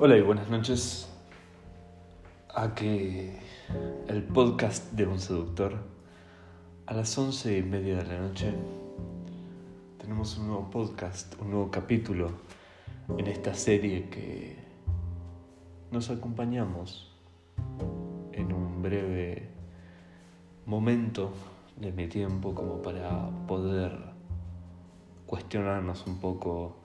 Hola 0.00 0.16
y 0.16 0.22
buenas 0.22 0.48
noches. 0.48 1.12
A 2.54 2.72
que 2.72 3.36
el 4.06 4.22
podcast 4.22 4.92
de 4.92 5.04
un 5.04 5.18
seductor. 5.18 5.74
A 6.86 6.94
las 6.94 7.18
once 7.18 7.58
y 7.58 7.64
media 7.64 7.96
de 7.96 8.04
la 8.04 8.20
noche 8.20 8.54
tenemos 9.98 10.38
un 10.38 10.46
nuevo 10.46 10.70
podcast, 10.70 11.34
un 11.40 11.50
nuevo 11.50 11.72
capítulo 11.72 12.30
en 13.16 13.26
esta 13.26 13.54
serie 13.54 14.08
que 14.08 14.56
nos 15.90 16.10
acompañamos 16.10 17.12
en 18.30 18.52
un 18.52 18.80
breve 18.80 19.48
momento 20.64 21.32
de 21.74 21.90
mi 21.90 22.06
tiempo 22.06 22.54
como 22.54 22.82
para 22.82 23.30
poder 23.48 23.98
cuestionarnos 25.26 26.06
un 26.06 26.20
poco 26.20 26.77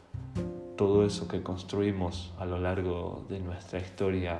todo 0.76 1.06
eso 1.06 1.28
que 1.28 1.44
construimos 1.44 2.34
a 2.40 2.46
lo 2.46 2.58
largo 2.58 3.26
de 3.30 3.40
nuestra 3.40 3.80
historia 3.80 4.40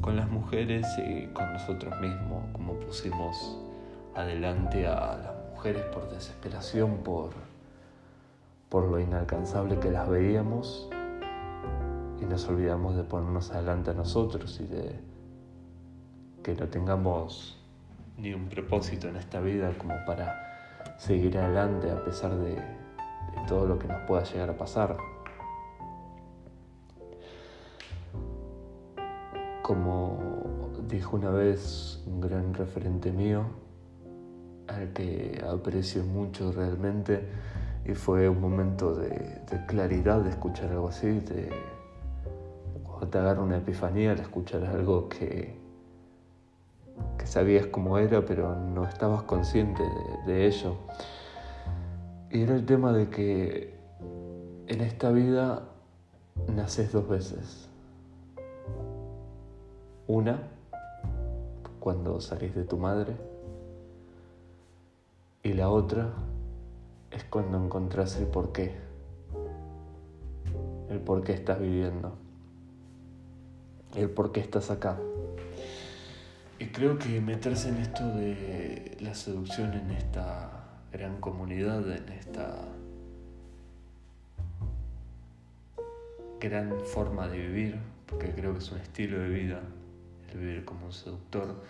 con 0.00 0.16
las 0.16 0.28
mujeres 0.28 0.86
y 0.98 1.26
con 1.28 1.52
nosotros 1.52 1.98
mismos, 2.00 2.44
como 2.52 2.74
pusimos 2.74 3.56
adelante 4.14 4.86
a 4.86 5.16
las 5.16 5.50
mujeres 5.52 5.82
por 5.92 6.10
desesperación, 6.10 6.98
por, 6.98 7.30
por 8.68 8.88
lo 8.88 8.98
inalcanzable 8.98 9.78
que 9.78 9.90
las 9.90 10.08
veíamos 10.08 10.88
y 12.20 12.24
nos 12.24 12.48
olvidamos 12.48 12.96
de 12.96 13.04
ponernos 13.04 13.50
adelante 13.50 13.90
a 13.90 13.94
nosotros 13.94 14.60
y 14.60 14.66
de 14.66 15.00
que 16.42 16.54
no 16.54 16.68
tengamos 16.68 17.58
ni 18.18 18.34
un 18.34 18.48
propósito 18.48 19.08
en 19.08 19.16
esta 19.16 19.40
vida 19.40 19.72
como 19.78 19.94
para 20.06 20.94
seguir 20.98 21.38
adelante 21.38 21.90
a 21.90 22.04
pesar 22.04 22.36
de, 22.36 22.54
de 22.54 23.46
todo 23.48 23.66
lo 23.66 23.78
que 23.78 23.88
nos 23.88 24.02
pueda 24.02 24.24
llegar 24.24 24.50
a 24.50 24.56
pasar. 24.56 25.13
Como 29.64 30.18
dijo 30.86 31.16
una 31.16 31.30
vez 31.30 32.02
un 32.06 32.20
gran 32.20 32.52
referente 32.52 33.10
mío, 33.10 33.46
al 34.66 34.92
que 34.92 35.42
aprecio 35.42 36.04
mucho 36.04 36.52
realmente, 36.52 37.26
y 37.86 37.94
fue 37.94 38.28
un 38.28 38.42
momento 38.42 38.94
de, 38.94 39.40
claridad 39.66 40.20
de 40.20 40.28
escuchar 40.28 40.70
algo 40.70 40.88
así, 40.88 41.18
de 41.20 41.48
cuando 42.82 43.08
te 43.08 43.16
agarra 43.16 43.40
una 43.40 43.56
epifanía 43.56 44.14
de 44.14 44.20
escuchar 44.20 44.66
algo 44.66 45.08
que, 45.08 45.56
que 47.16 47.26
sabías 47.26 47.64
cómo 47.68 47.96
era, 47.96 48.22
pero 48.26 48.54
no 48.54 48.84
estabas 48.84 49.22
consciente 49.22 49.82
de 50.26 50.46
ello. 50.46 50.76
Y 52.30 52.42
era 52.42 52.54
el 52.54 52.66
tema 52.66 52.92
de 52.92 53.08
que 53.08 53.78
en 54.66 54.82
esta 54.82 55.10
vida 55.10 55.62
naces 56.54 56.92
dos 56.92 57.08
veces. 57.08 57.70
Una, 60.06 60.38
cuando 61.80 62.20
salís 62.20 62.54
de 62.54 62.64
tu 62.64 62.76
madre, 62.76 63.14
y 65.42 65.52
la 65.52 65.68
otra 65.70 66.10
es 67.10 67.24
cuando 67.24 67.62
encontrás 67.62 68.16
el 68.16 68.26
porqué, 68.26 68.74
el 70.90 71.00
por 71.00 71.22
qué 71.24 71.32
estás 71.32 71.60
viviendo, 71.60 72.14
el 73.94 74.10
por 74.10 74.32
qué 74.32 74.40
estás 74.40 74.70
acá. 74.70 74.98
Y 76.58 76.66
creo 76.66 76.98
que 76.98 77.20
meterse 77.20 77.68
en 77.68 77.76
esto 77.76 78.06
de 78.08 78.96
la 79.00 79.14
seducción 79.14 79.74
en 79.74 79.90
esta 79.90 80.64
gran 80.92 81.20
comunidad, 81.20 81.90
en 81.90 82.08
esta 82.10 82.68
gran 86.40 86.78
forma 86.80 87.28
de 87.28 87.38
vivir, 87.38 87.80
porque 88.06 88.30
creo 88.32 88.52
que 88.52 88.58
es 88.58 88.70
un 88.70 88.78
estilo 88.78 89.18
de 89.18 89.28
vida, 89.28 89.60
vivir 90.38 90.64
como 90.64 90.86
un 90.86 90.92
seductor, 90.92 91.62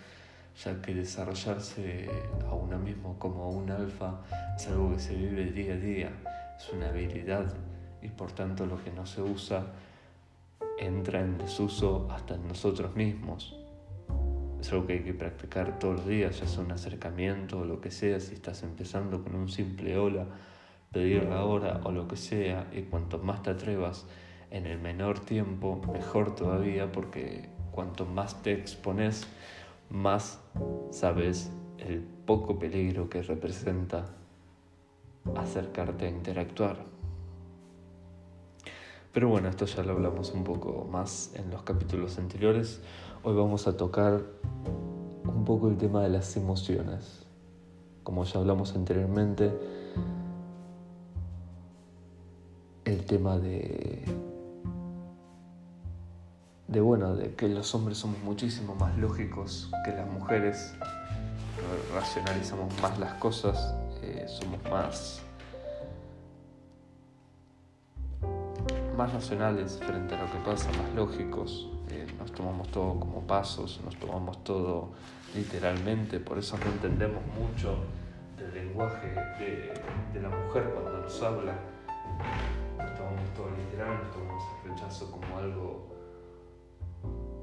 ya 0.63 0.81
que 0.81 0.93
desarrollarse 0.93 2.09
a 2.49 2.53
uno 2.53 2.77
mismo 2.77 3.17
como 3.19 3.49
un 3.49 3.69
alfa 3.71 4.21
es 4.55 4.67
algo 4.67 4.91
que 4.91 4.99
se 4.99 5.15
vive 5.15 5.51
día 5.51 5.73
a 5.73 5.77
día, 5.77 6.11
es 6.57 6.69
una 6.71 6.89
habilidad 6.89 7.53
y 8.01 8.09
por 8.09 8.31
tanto 8.31 8.65
lo 8.65 8.81
que 8.83 8.91
no 8.91 9.05
se 9.05 9.21
usa 9.21 9.65
entra 10.77 11.21
en 11.21 11.37
desuso 11.37 12.07
hasta 12.11 12.35
en 12.35 12.47
nosotros 12.47 12.95
mismos. 12.95 13.55
Es 14.59 14.71
algo 14.71 14.87
que 14.87 14.93
hay 14.93 15.03
que 15.03 15.13
practicar 15.13 15.77
todos 15.79 15.97
los 15.97 16.07
días, 16.07 16.39
ya 16.39 16.47
sea 16.47 16.63
un 16.63 16.71
acercamiento 16.71 17.59
o 17.59 17.65
lo 17.65 17.81
que 17.81 17.91
sea, 17.91 18.19
si 18.19 18.33
estás 18.33 18.63
empezando 18.63 19.23
con 19.23 19.35
un 19.35 19.49
simple 19.49 19.97
hola, 19.97 20.25
pedir 20.91 21.23
la 21.23 21.43
hora 21.43 21.81
o 21.83 21.91
lo 21.91 22.07
que 22.07 22.17
sea, 22.17 22.67
y 22.73 22.83
cuanto 22.83 23.19
más 23.19 23.43
te 23.43 23.51
atrevas 23.51 24.05
en 24.49 24.65
el 24.65 24.79
menor 24.79 25.19
tiempo, 25.19 25.81
mejor 25.91 26.35
todavía, 26.35 26.91
porque 26.91 27.49
cuanto 27.75 28.05
más 28.05 28.41
te 28.41 28.53
expones, 28.53 29.27
más 29.89 30.39
sabes 30.91 31.51
el 31.77 31.99
poco 32.25 32.57
peligro 32.57 33.09
que 33.09 33.21
representa 33.21 34.05
acercarte 35.35 36.05
a 36.05 36.09
interactuar. 36.09 36.77
Pero 39.11 39.27
bueno, 39.27 39.49
esto 39.49 39.65
ya 39.65 39.83
lo 39.83 39.91
hablamos 39.91 40.31
un 40.31 40.45
poco 40.45 40.87
más 40.89 41.33
en 41.35 41.51
los 41.51 41.63
capítulos 41.63 42.17
anteriores. 42.17 42.81
Hoy 43.23 43.35
vamos 43.35 43.67
a 43.67 43.75
tocar 43.75 44.21
un 45.25 45.43
poco 45.43 45.67
el 45.67 45.77
tema 45.77 46.01
de 46.01 46.09
las 46.09 46.37
emociones. 46.37 47.25
Como 48.03 48.23
ya 48.23 48.39
hablamos 48.39 48.73
anteriormente, 48.73 49.51
el 52.85 53.05
tema 53.05 53.37
de 53.37 54.05
de 56.67 56.81
bueno, 56.81 57.15
de 57.15 57.35
que 57.35 57.47
los 57.47 57.73
hombres 57.75 57.97
somos 57.97 58.19
muchísimo 58.23 58.75
más 58.75 58.97
lógicos 58.97 59.69
que 59.83 59.91
las 59.91 60.09
mujeres, 60.09 60.73
racionalizamos 61.93 62.79
más 62.81 62.97
las 62.99 63.13
cosas, 63.15 63.75
eh, 64.01 64.25
somos 64.27 64.59
más 64.69 65.21
más 68.97 69.11
racionales 69.11 69.77
frente 69.85 70.15
a 70.15 70.23
lo 70.23 70.31
que 70.31 70.37
pasa, 70.49 70.69
más 70.69 70.93
lógicos, 70.95 71.69
eh, 71.89 72.07
nos 72.17 72.31
tomamos 72.31 72.69
todo 72.69 72.97
como 72.97 73.21
pasos, 73.27 73.81
nos 73.83 73.95
tomamos 73.97 74.41
todo 74.43 74.91
literalmente, 75.35 76.19
por 76.19 76.37
eso 76.37 76.57
no 76.57 76.65
entendemos 76.71 77.21
mucho 77.37 77.75
del 78.37 78.53
lenguaje 78.53 79.07
de, 79.37 79.73
de 80.13 80.21
la 80.21 80.29
mujer 80.29 80.71
cuando 80.73 81.01
nos 81.01 81.21
habla, 81.21 81.55
nos 82.77 82.95
tomamos 82.95 83.33
todo 83.35 83.49
literal, 83.57 83.99
nos 84.01 84.11
tomamos 84.13 84.43
el 84.63 84.71
rechazo 84.71 85.11
como 85.11 85.37
algo 85.37 85.94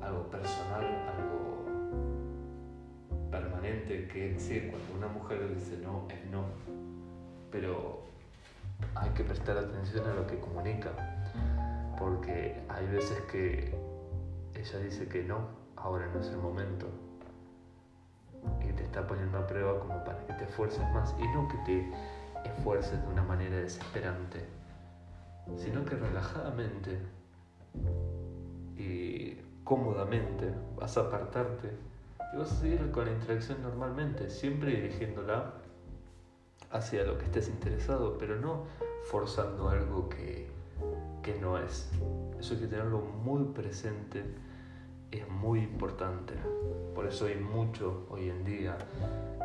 algo 0.03 0.29
personal, 0.31 0.85
algo 0.85 1.65
permanente, 3.31 4.09
que 4.09 4.39
sí, 4.39 4.69
cuando 4.71 4.95
una 4.97 5.09
mujer 5.09 5.55
dice 5.55 5.79
no, 5.83 6.07
es 6.09 6.25
no, 6.31 6.45
pero 7.51 8.03
hay 8.95 9.11
que 9.11 9.25
prestar 9.25 9.57
atención 9.57 10.07
a 10.09 10.15
lo 10.15 10.27
que 10.27 10.39
comunica, 10.39 10.91
porque 11.99 12.62
hay 12.69 12.87
veces 12.89 13.21
que 13.31 13.75
ella 14.55 14.79
dice 14.81 15.09
que 15.09 15.23
no, 15.25 15.47
ahora 15.77 16.07
no 16.12 16.21
es 16.21 16.29
el 16.29 16.39
momento, 16.39 16.87
y 18.61 18.73
te 18.73 18.85
está 18.85 19.07
poniendo 19.07 19.39
a 19.39 19.47
prueba 19.47 19.79
como 19.79 20.05
para 20.05 20.27
que 20.27 20.33
te 20.35 20.45
esfuerces 20.45 20.83
más, 20.93 21.15
y 21.19 21.27
no 21.29 21.49
que 21.49 21.59
te 21.65 21.93
esfuerces 22.51 23.01
de 23.01 23.09
una 23.09 23.23
manera 23.23 23.57
desesperante, 23.57 24.45
sino 25.57 25.85
que 25.85 25.97
relajadamente. 25.97 26.99
Y 28.77 29.37
cómodamente, 29.65 30.53
vas 30.77 30.97
a 30.97 31.03
apartarte 31.03 31.71
y 32.33 32.37
vas 32.37 32.53
a 32.53 32.56
seguir 32.56 32.91
con 32.91 33.06
la 33.06 33.12
interacción 33.12 33.62
normalmente, 33.62 34.31
siempre 34.31 34.73
dirigiéndola 34.73 35.55
hacia 36.71 37.05
lo 37.05 37.19
que 37.19 37.27
estés 37.27 37.49
interesado, 37.49 38.17
pero 38.19 38.37
no 38.37 38.65
forzando 39.05 39.69
algo 39.69 40.09
que, 40.09 40.49
que 41.23 41.38
no 41.38 41.59
es. 41.59 41.91
Eso 42.38 42.55
hay 42.55 42.61
que 42.61 42.67
tenerlo 42.67 43.00
muy 43.00 43.44
presente, 43.53 44.25
es 45.11 45.29
muy 45.29 45.61
importante. 45.61 46.35
Por 46.94 47.06
eso 47.06 47.26
hay 47.26 47.37
mucho 47.37 48.06
hoy 48.11 48.31
en 48.31 48.44
día 48.44 48.79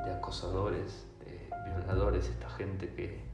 de 0.06 0.12
acosadores, 0.12 1.06
de 1.20 1.50
violadores, 1.70 2.30
esta 2.30 2.50
gente 2.50 2.94
que 2.94 3.28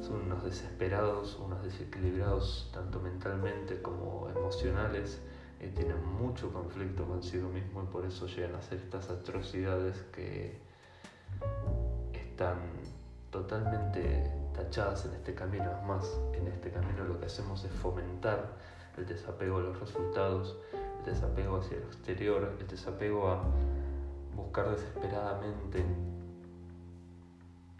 son 0.00 0.22
unos 0.22 0.44
desesperados, 0.44 1.38
unos 1.40 1.62
desequilibrados 1.62 2.70
tanto 2.72 3.00
mentalmente 3.00 3.82
como 3.82 4.28
emocionales 4.28 5.20
eh, 5.60 5.70
tienen 5.74 6.02
mucho 6.04 6.52
conflicto 6.52 7.04
consigo 7.04 7.48
mismo 7.48 7.82
y 7.82 7.86
por 7.86 8.06
eso 8.06 8.26
llegan 8.26 8.54
a 8.54 8.58
hacer 8.58 8.78
estas 8.78 9.10
atrocidades 9.10 9.96
que 10.12 10.58
están 12.12 12.58
totalmente 13.30 14.32
tachadas 14.54 15.04
en 15.04 15.12
este 15.12 15.34
camino. 15.34 15.70
Es 15.70 15.86
más, 15.86 16.18
en 16.34 16.46
este 16.48 16.70
camino 16.70 17.04
lo 17.04 17.20
que 17.20 17.26
hacemos 17.26 17.62
es 17.64 17.72
fomentar 17.72 18.56
el 18.96 19.06
desapego 19.06 19.58
a 19.58 19.60
los 19.60 19.78
resultados, 19.78 20.56
el 21.00 21.12
desapego 21.12 21.58
hacia 21.58 21.76
el 21.76 21.84
exterior, 21.84 22.56
el 22.58 22.66
desapego 22.66 23.28
a 23.28 23.42
buscar 24.34 24.70
desesperadamente 24.70 25.84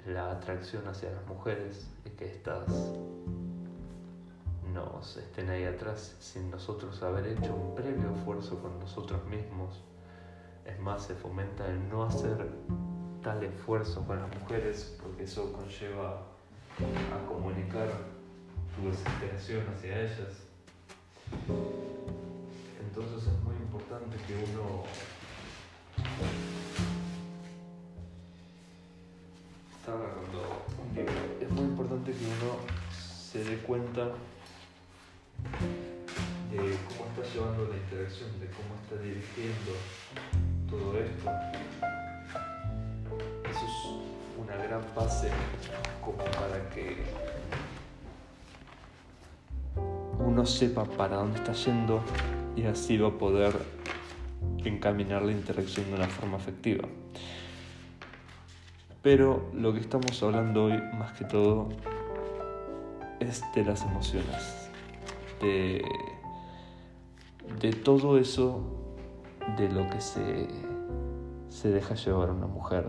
la 0.06 0.32
atracción 0.32 0.86
hacia 0.88 1.10
las 1.10 1.26
mujeres 1.26 1.88
y 2.04 2.10
que 2.10 2.26
éstas 2.26 2.64
nos 4.80 5.16
estén 5.16 5.50
ahí 5.50 5.64
atrás 5.64 6.16
sin 6.20 6.50
nosotros 6.50 7.02
haber 7.02 7.26
hecho 7.26 7.54
un 7.54 7.74
previo 7.74 8.14
esfuerzo 8.16 8.58
con 8.60 8.78
nosotros 8.78 9.24
mismos. 9.26 9.82
Es 10.64 10.78
más, 10.80 11.04
se 11.04 11.14
fomenta 11.14 11.66
el 11.66 11.88
no 11.88 12.04
hacer 12.04 12.48
tal 13.22 13.42
esfuerzo 13.42 14.04
con 14.06 14.18
las 14.20 14.28
mujeres 14.40 14.96
porque 15.02 15.24
eso 15.24 15.52
conlleva 15.52 16.22
a 16.80 17.28
comunicar 17.28 17.88
tu 18.76 18.88
desesperación 18.88 19.66
hacia 19.74 20.00
ellas. 20.00 20.46
Entonces 22.80 23.28
es 23.28 23.40
muy 23.44 23.54
importante 23.56 24.16
que 24.26 24.34
uno 24.34 24.84
está 29.78 29.92
agarrando 29.92 30.64
un 30.82 30.94
libro. 30.94 31.12
Es 31.40 31.50
muy 31.50 31.64
importante 31.64 32.12
que 32.12 32.24
uno 32.24 32.56
se 33.30 33.44
dé 33.44 33.58
cuenta 33.58 34.12
de 36.50 36.56
cómo 36.56 37.10
está 37.10 37.32
llevando 37.32 37.68
la 37.68 37.76
interacción, 37.76 38.28
de 38.40 38.46
cómo 38.46 38.74
está 38.82 38.96
dirigiendo 39.02 39.72
todo 40.68 40.98
esto. 40.98 41.30
Eso 43.48 43.64
es 43.66 43.76
una 44.38 44.56
gran 44.56 44.82
base 44.94 45.30
como 46.04 46.18
para 46.18 46.68
que 46.70 46.96
uno 50.18 50.44
sepa 50.46 50.84
para 50.84 51.16
dónde 51.16 51.38
está 51.38 51.52
yendo 51.52 52.02
y 52.56 52.64
así 52.64 52.98
va 52.98 53.08
a 53.08 53.12
poder 53.12 53.52
encaminar 54.64 55.22
la 55.22 55.32
interacción 55.32 55.86
de 55.86 55.94
una 55.94 56.08
forma 56.08 56.36
efectiva. 56.36 56.86
Pero 59.02 59.50
lo 59.54 59.72
que 59.72 59.80
estamos 59.80 60.22
hablando 60.22 60.64
hoy, 60.64 60.80
más 60.98 61.12
que 61.12 61.24
todo, 61.24 61.68
es 63.18 63.42
de 63.54 63.64
las 63.64 63.82
emociones, 63.82 64.59
de, 65.40 65.84
de 67.60 67.72
todo 67.72 68.18
eso 68.18 68.62
de 69.56 69.68
lo 69.68 69.88
que 69.88 70.00
se, 70.00 70.48
se 71.48 71.70
deja 71.70 71.94
llevar 71.94 72.30
una 72.30 72.46
mujer, 72.46 72.88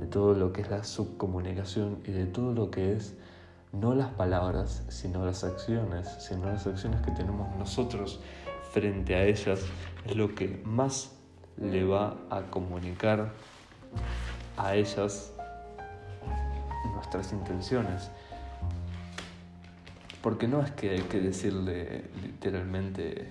de 0.00 0.06
todo 0.06 0.34
lo 0.34 0.52
que 0.52 0.62
es 0.62 0.70
la 0.70 0.84
subcomunicación 0.84 1.98
y 2.04 2.12
de 2.12 2.26
todo 2.26 2.52
lo 2.52 2.70
que 2.70 2.92
es 2.94 3.16
no 3.72 3.94
las 3.94 4.10
palabras, 4.10 4.84
sino 4.88 5.24
las 5.24 5.44
acciones, 5.44 6.08
sino 6.20 6.46
las 6.46 6.66
acciones 6.66 7.00
que 7.00 7.10
tenemos 7.12 7.54
nosotros 7.56 8.20
frente 8.72 9.14
a 9.14 9.24
ellas, 9.24 9.60
es 10.04 10.16
lo 10.16 10.34
que 10.34 10.60
más 10.64 11.16
le 11.56 11.84
va 11.84 12.16
a 12.30 12.42
comunicar 12.42 13.32
a 14.56 14.74
ellas 14.74 15.32
nuestras 16.94 17.32
intenciones. 17.32 18.10
Porque 20.22 20.46
no 20.46 20.62
es 20.62 20.70
que 20.70 20.90
hay 20.90 21.02
que 21.02 21.20
decirle 21.20 22.04
literalmente 22.22 23.28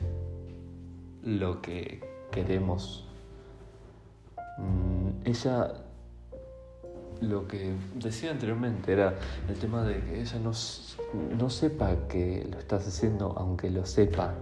lo 1.24 1.62
que 1.62 2.02
queremos. 2.32 3.06
Mm, 4.58 5.26
ella 5.26 5.74
lo 7.22 7.48
que 7.48 7.74
decía 7.96 8.32
anteriormente 8.32 8.92
era 8.92 9.14
el 9.48 9.56
tema 9.56 9.84
de 9.84 10.02
que 10.02 10.22
ella 10.22 10.40
no, 10.40 10.52
no 11.38 11.50
sepa 11.50 12.08
que 12.08 12.48
lo 12.52 12.58
estás 12.58 12.88
haciendo 12.88 13.34
aunque 13.38 13.70
lo 13.70 13.86
sepa, 13.86 14.34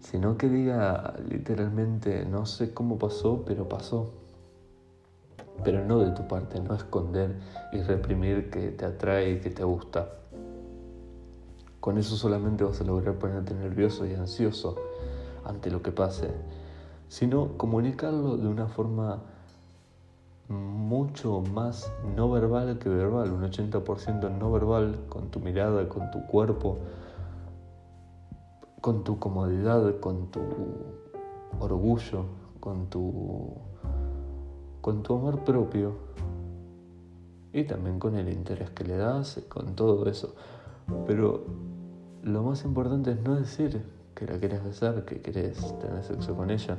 sino 0.00 0.36
que 0.36 0.48
diga 0.48 1.14
literalmente 1.28 2.26
no 2.26 2.46
sé 2.46 2.74
cómo 2.74 2.98
pasó, 2.98 3.44
pero 3.46 3.68
pasó. 3.68 4.12
Pero 5.64 5.84
no 5.84 6.00
de 6.00 6.10
tu 6.10 6.26
parte, 6.26 6.58
no 6.60 6.74
esconder 6.74 7.36
y 7.72 7.80
reprimir 7.82 8.50
que 8.50 8.72
te 8.72 8.84
atrae 8.84 9.32
y 9.32 9.40
que 9.40 9.50
te 9.50 9.62
gusta. 9.62 10.21
Con 11.82 11.98
eso 11.98 12.14
solamente 12.14 12.62
vas 12.62 12.80
a 12.80 12.84
lograr 12.84 13.16
ponerte 13.16 13.54
nervioso 13.54 14.06
y 14.06 14.14
ansioso 14.14 14.76
ante 15.44 15.68
lo 15.68 15.82
que 15.82 15.90
pase, 15.90 16.30
sino 17.08 17.58
comunicarlo 17.58 18.36
de 18.36 18.46
una 18.46 18.68
forma 18.68 19.20
mucho 20.48 21.40
más 21.40 21.92
no 22.14 22.30
verbal 22.30 22.78
que 22.78 22.88
verbal, 22.88 23.32
un 23.32 23.42
80% 23.42 24.30
no 24.30 24.52
verbal, 24.52 24.96
con 25.08 25.32
tu 25.32 25.40
mirada, 25.40 25.88
con 25.88 26.08
tu 26.12 26.24
cuerpo, 26.24 26.78
con 28.80 29.02
tu 29.02 29.18
comodidad, 29.18 29.98
con 29.98 30.30
tu 30.30 30.40
orgullo, 31.58 32.26
con 32.60 32.86
tu, 32.90 33.54
con 34.80 35.02
tu 35.02 35.16
amor 35.16 35.40
propio 35.40 35.94
y 37.52 37.64
también 37.64 37.98
con 37.98 38.14
el 38.14 38.28
interés 38.28 38.70
que 38.70 38.84
le 38.84 38.96
das, 38.96 39.40
con 39.48 39.74
todo 39.74 40.08
eso. 40.08 40.36
Pero 41.06 41.71
lo 42.22 42.42
más 42.42 42.64
importante 42.64 43.12
es 43.12 43.20
no 43.20 43.36
decir 43.36 43.82
que 44.14 44.26
la 44.26 44.38
quieres 44.38 44.64
besar, 44.64 45.04
que 45.04 45.20
quieres 45.20 45.78
tener 45.80 46.02
sexo 46.04 46.36
con 46.36 46.50
ella 46.50 46.78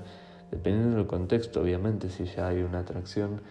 Dependiendo 0.54 0.98
del 0.98 1.08
contexto, 1.08 1.62
obviamente, 1.62 2.12
si 2.12 2.26
ya 2.26 2.50
hay 2.50 2.62
una 2.62 2.82
atracción, 2.82 3.42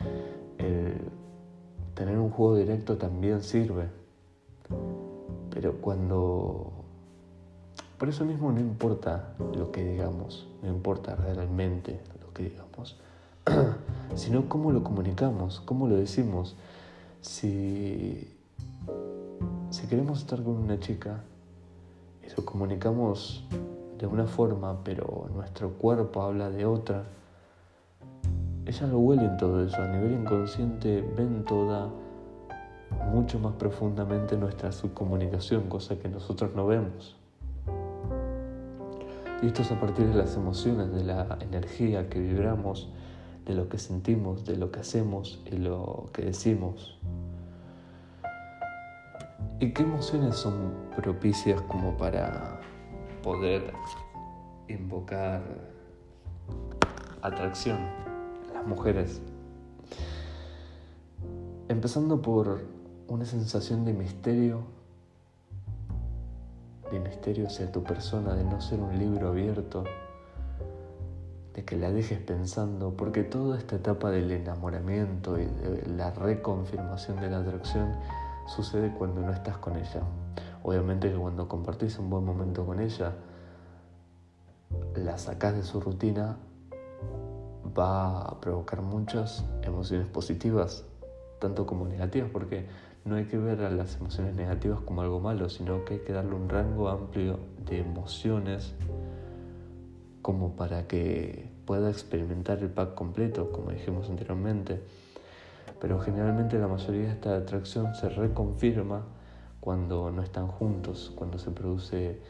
tener 1.97 2.17
un 2.17 2.31
juego 2.31 2.55
directo 2.55 2.97
también 2.97 3.43
sirve. 3.43 3.89
Pero 5.51 5.79
cuando... 5.81 6.71
Por 7.99 8.09
eso 8.09 8.25
mismo 8.25 8.53
no 8.53 8.61
importa 8.61 9.35
lo 9.57 9.73
que 9.73 9.85
digamos, 9.85 10.47
no 10.63 10.69
importa 10.69 11.17
realmente 11.17 12.01
lo 12.21 12.33
que 12.33 12.45
digamos, 12.51 13.01
sino 14.15 14.49
cómo 14.49 14.71
lo 14.71 14.85
comunicamos, 14.85 15.61
cómo 15.65 15.89
lo 15.89 15.97
decimos. 15.97 16.55
Si, 17.21 18.29
si 19.71 19.87
queremos 19.89 20.21
estar 20.21 20.41
con 20.45 20.55
una 20.55 20.79
chica 20.79 21.25
lo 22.37 22.45
comunicamos 22.45 23.45
de 23.99 24.07
una 24.07 24.27
forma, 24.27 24.83
pero 24.83 25.29
nuestro 25.35 25.71
cuerpo 25.75 26.23
habla 26.23 26.51
de 26.51 26.65
otra. 26.65 27.05
Ellas 28.65 28.89
lo 28.91 28.99
huelen 28.99 29.37
todo 29.37 29.65
eso, 29.65 29.77
a 29.77 29.89
nivel 29.89 30.13
inconsciente 30.21 31.03
ven 31.17 31.45
toda 31.45 31.91
mucho 33.13 33.39
más 33.39 33.55
profundamente 33.55 34.37
nuestra 34.37 34.73
subcomunicación, 34.73 35.69
cosa 35.69 35.99
que 35.99 36.09
nosotros 36.09 36.55
no 36.55 36.67
vemos. 36.67 37.17
Y 39.43 39.47
esto 39.47 39.63
es 39.63 39.73
a 39.73 39.81
partir 39.81 40.07
de 40.07 40.15
las 40.15 40.37
emociones, 40.37 40.93
de 40.93 41.05
la 41.05 41.39
energía 41.41 42.09
que 42.09 42.21
vibramos, 42.21 42.89
de 43.45 43.55
lo 43.55 43.69
que 43.69 43.79
sentimos, 43.79 44.45
de 44.45 44.57
lo 44.57 44.71
que 44.71 44.81
hacemos 44.81 45.43
y 45.51 45.57
lo 45.57 46.11
que 46.13 46.23
decimos. 46.23 46.99
¿Y 49.63 49.71
qué 49.71 49.85
emociones 49.85 50.35
son 50.35 50.75
propicias 50.97 51.61
como 51.63 51.97
para 51.97 52.61
poder 53.23 53.73
invocar 54.67 55.41
atracción 57.23 57.79
las 58.53 58.67
mujeres. 58.67 59.23
Empezando 61.69 62.21
por 62.21 62.65
una 63.07 63.25
sensación 63.25 63.85
de 63.85 63.93
misterio, 63.93 64.65
de 66.91 66.99
misterio 66.99 67.47
hacia 67.47 67.71
tu 67.71 67.85
persona, 67.85 68.35
de 68.35 68.43
no 68.43 68.61
ser 68.61 68.81
un 68.81 68.99
libro 68.99 69.29
abierto, 69.29 69.85
de 71.55 71.65
que 71.65 71.77
la 71.77 71.93
dejes 71.93 72.19
pensando, 72.19 72.97
porque 72.97 73.23
toda 73.23 73.59
esta 73.59 73.77
etapa 73.77 74.11
del 74.11 74.33
enamoramiento 74.33 75.39
y 75.39 75.45
de 75.45 75.87
la 75.87 76.11
reconfirmación 76.11 77.21
de 77.21 77.31
la 77.31 77.39
atracción 77.39 77.95
sucede 78.47 78.93
cuando 78.93 79.21
no 79.21 79.33
estás 79.33 79.59
con 79.59 79.77
ella. 79.77 80.03
Obviamente 80.63 81.11
que 81.11 81.17
cuando 81.17 81.49
compartís 81.49 81.99
un 81.99 82.11
buen 82.11 82.25
momento 82.25 82.65
con 82.65 82.81
ella, 82.81 83.15
la 84.95 85.19
sacás 85.19 85.55
de 85.55 85.63
su 85.63 85.81
rutina, 85.81 86.37
va 87.77 88.23
a 88.23 88.41
provocar 88.41 88.83
muchas 88.83 89.45
emociones 89.63 90.07
positivas, 90.07 90.85
tanto 91.39 91.67
como 91.67 91.87
negativas, 91.87 92.31
porque 92.31 92.67
no 93.05 93.17
hay 93.17 93.25
que 93.25 93.39
ver 93.39 93.63
a 93.63 93.71
las 93.71 93.97
emociones 93.97 94.35
negativas 94.37 94.81
como 94.81 95.03
algo 95.03 95.21
malo, 95.21 95.49
sino 95.49 95.85
que 95.85 95.95
hay 95.95 96.01
que 96.01 96.13
darle 96.13 96.35
un 96.35 96.49
rango 96.49 96.89
amplio 96.89 97.39
de 97.67 97.81
emociones 97.81 98.75
como 100.21 100.55
para 100.55 100.87
que 100.87 101.51
pueda 101.67 101.91
experimentar 101.91 102.59
el 102.61 102.71
pack 102.71 102.95
completo, 102.95 103.51
como 103.51 103.71
dijimos 103.71 104.09
anteriormente. 104.09 104.83
Pero 105.83 105.99
generalmente 105.99 106.61
la 106.61 106.69
mayoría 106.69 107.07
de 107.07 107.11
esta 107.11 107.37
atracción 107.37 107.93
se 107.97 108.09
reconfirma 108.09 109.03
cuando 109.59 110.13
no 110.13 110.23
están 110.23 110.47
juntos, 110.47 111.13
cuando 111.17 111.41
se 111.41 111.51
produce 111.51 112.21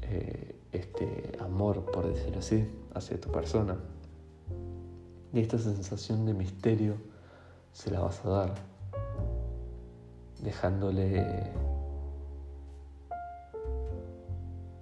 eh, 0.00 0.56
este 0.72 1.32
amor, 1.40 1.84
por 1.92 2.08
decir 2.08 2.34
así, 2.38 2.66
hacia 2.94 3.20
tu 3.20 3.30
persona. 3.30 3.76
Y 5.34 5.40
esta 5.40 5.58
sensación 5.58 6.24
de 6.24 6.32
misterio 6.32 6.94
se 7.74 7.90
la 7.90 8.00
vas 8.00 8.24
a 8.24 8.30
dar, 8.30 8.54
dejándole 10.42 11.52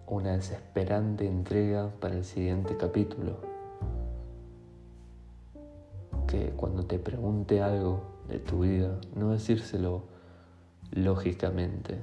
una 0.06 0.36
desesperante 0.36 1.26
entrega 1.26 1.90
para 1.98 2.14
el 2.14 2.24
siguiente 2.24 2.76
capítulo. 2.76 3.51
Cuando 6.56 6.84
te 6.84 6.98
pregunte 6.98 7.60
algo 7.60 8.00
de 8.28 8.38
tu 8.38 8.60
vida, 8.60 8.98
no 9.14 9.30
decírselo 9.32 10.04
lógicamente, 10.90 11.98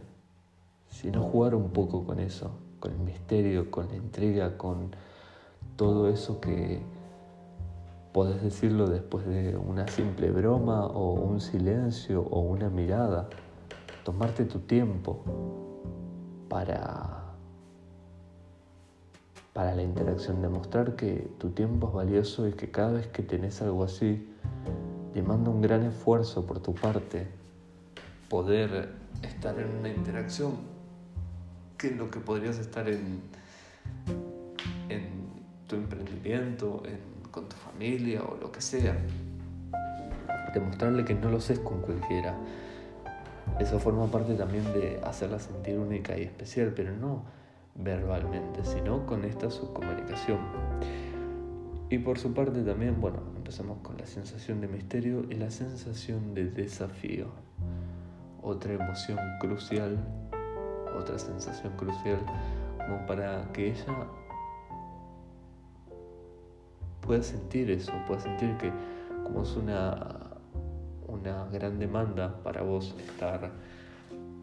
sino 0.90 1.24
jugar 1.24 1.56
un 1.56 1.72
poco 1.72 2.06
con 2.06 2.20
eso, 2.20 2.52
con 2.80 2.92
el 2.92 3.00
misterio, 3.00 3.72
con 3.72 3.88
la 3.88 3.96
intriga, 3.96 4.56
con 4.58 4.92
todo 5.78 6.10
eso 6.10 6.40
que 6.40 6.80
podés 8.14 8.44
decirlo 8.44 8.88
después 8.88 9.26
de 9.26 9.58
una 9.58 9.88
simple 9.88 10.30
broma 10.30 10.86
o 10.86 11.14
un 11.14 11.42
silencio 11.42 12.22
o 12.22 12.42
una 12.42 12.70
mirada. 12.70 13.30
Tomarte 14.04 14.46
tu 14.46 14.60
tiempo 14.60 15.24
para, 16.50 17.19
para 19.60 19.76
la 19.76 19.84
interacción, 19.84 20.42
demostrar 20.42 20.96
que 20.96 21.30
tu 21.38 21.50
tiempo 21.50 21.90
es 21.90 21.94
valioso 21.94 22.48
y 22.48 22.54
que 22.54 22.72
cada 22.72 22.94
vez 22.94 23.08
que 23.08 23.24
tenés 23.24 23.62
algo 23.62 23.84
así, 23.84 24.26
demanda 25.14 25.50
un 25.50 25.62
gran 25.62 25.84
esfuerzo 25.84 26.46
por 26.46 26.62
tu 26.62 26.74
parte 26.74 27.28
poder 28.30 28.88
estar 29.22 29.60
en 29.60 29.70
una 29.80 29.90
interacción 29.90 30.54
que 31.78 31.88
es 31.88 31.98
lo 31.98 32.10
que 32.10 32.22
podrías 32.22 32.58
estar 32.58 32.88
en, 32.88 33.22
tu 35.68 35.76
emprendimiento, 35.76 36.82
con 37.30 37.50
tu 37.50 37.58
familia 37.58 38.24
o 38.24 38.38
lo 38.38 38.54
que 38.54 38.62
sea. 38.62 38.96
Demostrarle 40.54 41.04
que 41.04 41.16
no 41.16 41.30
lo 41.30 41.36
haces 41.36 41.60
con 41.60 41.82
cualquiera. 41.82 42.34
Eso 43.60 43.78
forma 43.78 44.08
parte 44.08 44.36
también 44.36 44.64
de 44.72 45.02
hacerla 45.04 45.38
sentir 45.38 45.78
única 45.78 46.18
y 46.18 46.22
especial, 46.22 46.72
pero 46.74 46.96
no 46.96 47.39
verbalmente, 47.80 48.64
sino 48.64 49.06
con 49.06 49.24
esta 49.24 49.50
subcomunicación. 49.50 50.40
Y 51.90 51.98
por 51.98 52.20
su 52.20 52.34
parte 52.34 52.62
también, 52.62 53.02
bueno, 53.02 53.20
empezamos 53.36 53.80
con 53.80 53.98
la 53.98 54.06
sensación 54.06 54.62
de 54.62 54.68
misterio 54.68 55.26
y 55.30 55.36
la 55.36 55.50
sensación 55.50 56.34
de 56.34 56.46
desafío. 56.46 57.28
Otra 58.42 58.74
emoción 58.74 59.18
crucial, 59.40 59.98
otra 60.98 61.18
sensación 61.18 61.74
crucial 61.78 62.20
como 62.78 63.06
para 63.06 63.52
que 63.54 63.72
ella 63.72 64.08
pueda 67.02 67.24
sentir 67.24 67.72
eso, 67.72 67.92
pueda 68.08 68.20
sentir 68.20 68.56
que 68.58 68.72
como 69.24 69.42
es 69.42 69.56
una, 69.56 70.32
una 71.08 71.46
gran 71.46 71.80
demanda 71.80 72.42
para 72.44 72.62
vos 72.62 72.96
estar 73.00 73.52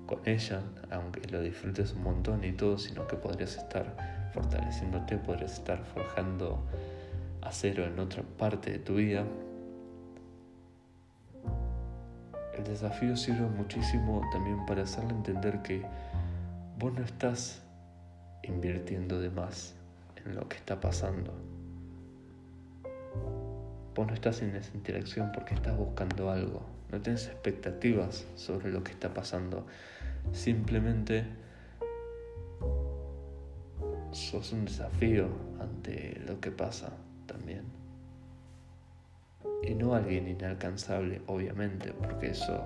con 0.07 0.21
ella, 0.25 0.63
aunque 0.91 1.21
lo 1.29 1.41
disfrutes 1.43 1.93
un 1.93 2.03
montón 2.03 2.45
y 2.45 2.53
todo, 2.53 2.79
sino 2.79 3.07
que 3.07 3.17
podrías 3.17 3.57
estar 3.57 4.31
fortaleciéndote, 4.33 5.19
podrías 5.19 5.55
estar 5.55 5.85
forjando 5.85 6.63
acero 7.43 7.85
en 7.85 7.99
otra 7.99 8.23
parte 8.39 8.71
de 8.71 8.79
tu 8.79 8.95
vida, 8.95 9.25
el 12.57 12.65
desafío 12.65 13.17
sirve 13.17 13.47
muchísimo 13.49 14.23
también 14.33 14.65
para 14.65 14.83
hacerle 14.83 15.11
entender 15.11 15.61
que 15.61 15.83
vos 16.79 16.93
no 16.95 17.05
estás 17.05 17.63
invirtiendo 18.43 19.21
de 19.21 19.29
más 19.29 19.75
en 20.25 20.35
lo 20.35 20.49
que 20.49 20.57
está 20.57 20.81
pasando. 20.81 21.35
Vos 23.95 24.07
no 24.07 24.15
estás 24.15 24.41
en 24.43 24.57
esa 24.57 24.75
interacción 24.75 25.33
porque 25.33 25.55
estás 25.55 25.77
buscando 25.77 26.31
algo. 26.31 26.63
No 26.91 27.01
tienes 27.01 27.27
expectativas 27.27 28.27
sobre 28.37 28.71
lo 28.71 28.83
que 28.83 28.93
está 28.93 29.13
pasando. 29.13 29.67
Simplemente 30.33 31.25
sos 34.13 34.53
un 34.53 34.65
desafío 34.65 35.29
ante 35.61 36.21
lo 36.27 36.41
que 36.41 36.51
pasa 36.51 36.93
también. 37.27 37.65
Y 39.63 39.75
no 39.75 39.95
alguien 39.95 40.29
inalcanzable, 40.29 41.23
obviamente, 41.27 41.93
porque 41.93 42.31
eso 42.31 42.63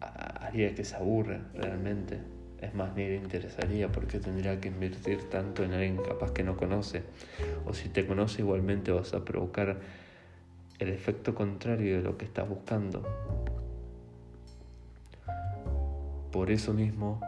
haría 0.00 0.74
que 0.74 0.84
se 0.84 0.96
aburre 0.96 1.40
realmente. 1.54 2.20
Es 2.60 2.74
más, 2.74 2.94
ni 2.96 3.06
le 3.06 3.16
interesaría 3.16 3.92
porque 3.92 4.18
tendría 4.18 4.58
que 4.60 4.68
invertir 4.68 5.28
tanto 5.28 5.62
en 5.62 5.72
alguien 5.72 5.98
capaz 5.98 6.32
que 6.32 6.42
no 6.42 6.56
conoce. 6.56 7.02
O 7.66 7.74
si 7.74 7.88
te 7.88 8.06
conoce 8.06 8.42
igualmente 8.42 8.92
vas 8.92 9.12
a 9.12 9.24
provocar 9.24 9.78
el 10.78 10.88
efecto 10.88 11.34
contrario 11.34 11.96
de 11.98 12.02
lo 12.02 12.16
que 12.16 12.24
estás 12.24 12.48
buscando. 12.48 13.02
Por 16.36 16.50
eso 16.50 16.74
mismo, 16.74 17.18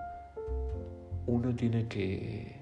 uno 1.26 1.56
tiene 1.56 1.88
que 1.88 2.60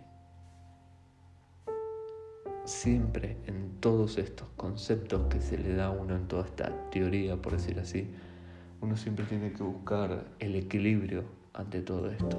siempre 2.65 3.37
en 3.49 3.81
todos 3.81 4.17
estos 4.17 4.47
conceptos 4.57 5.27
que 5.27 5.41
se 5.41 5.59
le 5.59 5.75
da 5.75 5.87
a 5.87 5.91
uno 5.91 6.15
en 6.15 6.29
toda 6.29 6.45
esta 6.45 6.89
teoría, 6.91 7.35
por 7.37 7.55
decir 7.55 7.81
así, 7.81 8.09
uno 8.81 8.97
siempre 8.97 9.25
tiene 9.25 9.55
que 9.55 9.65
buscar 9.65 10.25
el 10.39 10.55
equilibrio 10.55 11.25
ante 11.53 11.83
todo 11.83 12.13
esto. 12.13 12.39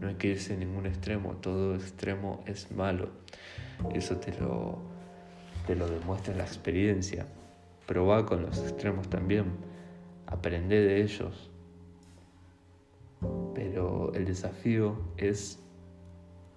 No 0.00 0.08
hay 0.08 0.14
que 0.14 0.28
irse 0.28 0.54
en 0.54 0.60
ningún 0.60 0.86
extremo, 0.86 1.34
todo 1.34 1.74
extremo 1.74 2.42
es 2.46 2.72
malo. 2.72 3.10
Eso 3.92 4.16
te 4.16 4.32
lo, 4.40 4.78
te 5.66 5.76
lo 5.76 5.86
demuestra 5.88 6.34
la 6.34 6.44
experiencia. 6.44 7.26
Probá 7.86 8.24
con 8.24 8.40
los 8.40 8.58
extremos 8.60 9.10
también, 9.10 9.44
aprende 10.26 10.80
de 10.80 11.02
ellos. 11.02 11.50
Pero 13.54 14.12
el 14.14 14.26
desafío 14.26 14.96
es 15.16 15.58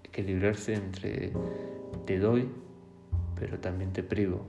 equilibrarse 0.03 0.73
entre 0.73 1.33
te 2.05 2.19
doy 2.19 2.49
pero 3.39 3.57
también 3.59 3.93
te 3.93 4.03
privo. 4.03 4.41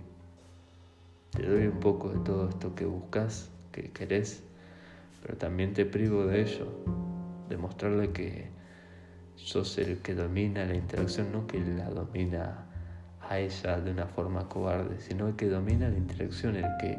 Te 1.30 1.46
doy 1.46 1.66
un 1.68 1.78
poco 1.78 2.08
de 2.08 2.18
todo 2.20 2.48
esto 2.48 2.74
que 2.74 2.84
buscas, 2.84 3.50
que 3.70 3.90
querés, 3.92 4.42
pero 5.22 5.38
también 5.38 5.72
te 5.72 5.86
privo 5.86 6.26
de 6.26 6.42
ello. 6.42 6.66
Demostrarle 7.48 8.10
que 8.10 8.48
sos 9.36 9.78
el 9.78 9.98
que 9.98 10.14
domina 10.14 10.64
la 10.64 10.74
interacción, 10.74 11.30
no 11.32 11.46
que 11.46 11.60
la 11.60 11.88
domina 11.88 12.66
a 13.20 13.38
ella 13.38 13.80
de 13.80 13.92
una 13.92 14.06
forma 14.06 14.48
cobarde, 14.48 15.00
sino 15.00 15.28
el 15.28 15.36
que 15.36 15.46
domina 15.48 15.88
la 15.88 15.96
interacción, 15.96 16.56
el 16.56 16.66
que 16.80 16.98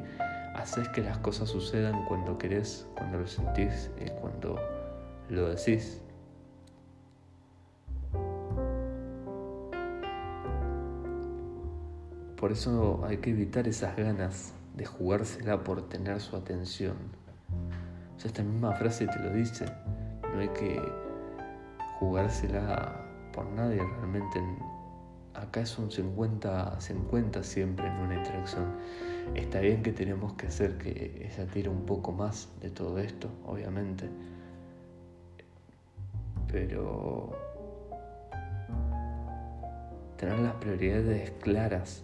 haces 0.56 0.88
que 0.90 1.02
las 1.02 1.18
cosas 1.18 1.50
sucedan 1.50 2.06
cuando 2.06 2.38
querés, 2.38 2.88
cuando 2.96 3.20
lo 3.20 3.28
sentís 3.28 3.90
y 4.00 4.10
cuando 4.22 4.56
lo 5.32 5.50
decís. 5.50 6.02
Por 12.36 12.52
eso 12.52 13.04
hay 13.06 13.18
que 13.18 13.30
evitar 13.30 13.68
esas 13.68 13.96
ganas 13.96 14.54
de 14.76 14.86
jugársela 14.86 15.64
por 15.64 15.88
tener 15.90 16.20
su 16.20 16.36
atención. 16.36 16.96
O 18.16 18.20
sea, 18.20 18.30
esta 18.30 18.44
misma 18.44 18.74
frase 18.74 19.08
te 19.08 19.20
lo 19.20 19.32
dice. 19.32 19.66
No 20.34 20.40
hay 20.40 20.50
que 20.50 20.82
jugársela 22.00 23.06
por 23.32 23.46
nadie 23.46 23.78
realmente. 23.78 24.42
Acá 25.34 25.62
es 25.62 25.78
un 25.78 25.90
50-50 25.90 27.44
siempre 27.44 27.88
en 27.88 27.94
una 27.94 28.16
interacción. 28.16 28.66
Está 29.36 29.60
bien 29.60 29.82
que 29.84 29.94
tenemos 29.94 30.34
que 30.34 30.48
hacer 30.48 30.78
que 30.78 31.30
ella 31.32 31.46
tire 31.46 31.70
un 31.70 31.86
poco 31.86 32.12
más 32.12 32.50
de 32.60 32.70
todo 32.70 32.98
esto, 32.98 33.30
obviamente. 33.46 34.10
Pero 36.52 37.32
tener 40.18 40.40
las 40.40 40.54
prioridades 40.56 41.32
claras 41.42 42.04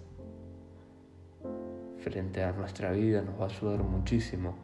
frente 2.00 2.44
a 2.44 2.51
nuestra 2.54 2.92
vida 2.92 3.22
nos 3.22 3.39
va 3.39 3.46
a 3.46 3.50
ayudar 3.50 3.84
muchísimo 3.84 4.56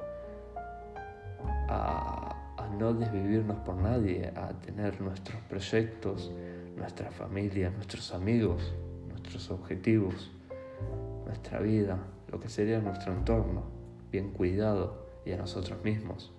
a, 1.69 2.29
no 2.79 2.91
desvivirnos 2.93 3.57
por 3.57 3.75
nadie, 3.75 4.31
a 4.35 4.49
tener 4.61 4.99
nuestros 4.99 5.39
proyectos, 5.43 6.31
nuestra 6.75 7.11
familia, 7.11 7.69
nuestros 7.69 8.11
amigos, 8.15 8.73
nuestros 9.09 9.51
objetivos, 9.51 10.31
nuestra 11.25 11.59
vida, 11.59 11.99
lo 12.31 12.39
que 12.39 12.49
sería 12.49 12.79
nuestro 12.79 13.13
entorno, 13.13 13.63
bien 14.11 14.31
cuidado 14.31 15.05
y 15.23 15.33
a 15.33 15.37
nosotros 15.37 15.83
mismos. 15.83 16.32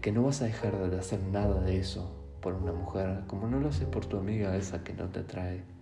Que 0.00 0.12
no 0.12 0.22
vas 0.22 0.42
a 0.42 0.44
dejar 0.44 0.90
de 0.90 0.98
hacer 0.98 1.20
nada 1.22 1.60
de 1.60 1.78
eso 1.78 2.14
por 2.40 2.54
una 2.54 2.72
mujer, 2.72 3.24
como 3.26 3.48
no 3.48 3.60
lo 3.60 3.68
haces 3.68 3.86
por 3.86 4.06
tu 4.06 4.16
amiga 4.16 4.56
esa 4.56 4.84
que 4.84 4.92
no 4.92 5.06
te 5.06 5.20
atrae 5.20 5.78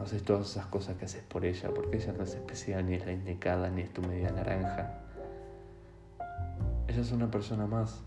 no 0.00 0.06
haces 0.06 0.22
todas 0.22 0.48
esas 0.48 0.64
cosas 0.64 0.96
que 0.96 1.04
haces 1.04 1.22
por 1.22 1.44
ella, 1.44 1.68
porque 1.74 1.98
ella 1.98 2.14
no 2.16 2.24
es 2.24 2.34
especial, 2.34 2.86
ni 2.86 2.94
es 2.94 3.04
la 3.04 3.12
indicada, 3.12 3.68
ni 3.68 3.82
es 3.82 3.92
tu 3.92 4.00
media 4.00 4.30
naranja. 4.30 4.94
Ella 6.88 7.02
es 7.02 7.12
una 7.12 7.30
persona 7.30 7.66
más. 7.66 8.00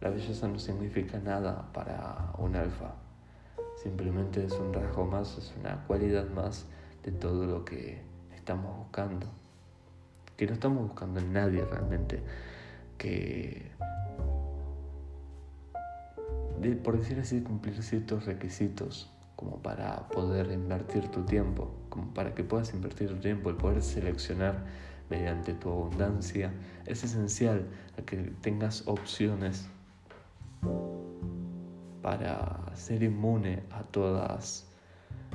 La 0.00 0.10
belleza 0.10 0.46
no 0.46 0.60
significa 0.60 1.18
nada 1.18 1.72
para 1.72 2.32
un 2.38 2.54
alfa. 2.54 2.94
Simplemente 3.82 4.44
es 4.44 4.52
un 4.52 4.72
rasgo 4.72 5.04
más, 5.04 5.36
es 5.36 5.52
una 5.58 5.84
cualidad 5.88 6.28
más 6.30 6.66
de 7.02 7.10
todo 7.10 7.44
lo 7.44 7.64
que 7.64 8.00
estamos 8.36 8.76
buscando. 8.76 9.26
Que 10.36 10.46
no 10.46 10.52
estamos 10.52 10.80
buscando 10.84 11.18
en 11.18 11.32
nadie 11.32 11.64
realmente. 11.64 12.22
Que, 12.96 13.72
por 16.82 16.98
decir 16.98 17.18
así, 17.18 17.40
cumplir 17.40 17.82
ciertos 17.82 18.26
requisitos 18.26 19.10
como 19.36 19.56
para 19.62 20.08
poder 20.08 20.52
invertir 20.52 21.08
tu 21.08 21.22
tiempo, 21.22 21.70
como 21.88 22.12
para 22.12 22.34
que 22.34 22.44
puedas 22.44 22.74
invertir 22.74 23.08
tu 23.08 23.16
tiempo, 23.16 23.48
el 23.48 23.56
poder 23.56 23.82
seleccionar 23.82 24.66
mediante 25.08 25.54
tu 25.54 25.70
abundancia. 25.70 26.52
Es 26.86 27.02
esencial 27.04 27.66
que 28.04 28.16
tengas 28.42 28.86
opciones 28.86 29.66
para 32.02 32.74
ser 32.74 33.02
inmune 33.02 33.62
a 33.70 33.82
todas, 33.82 34.66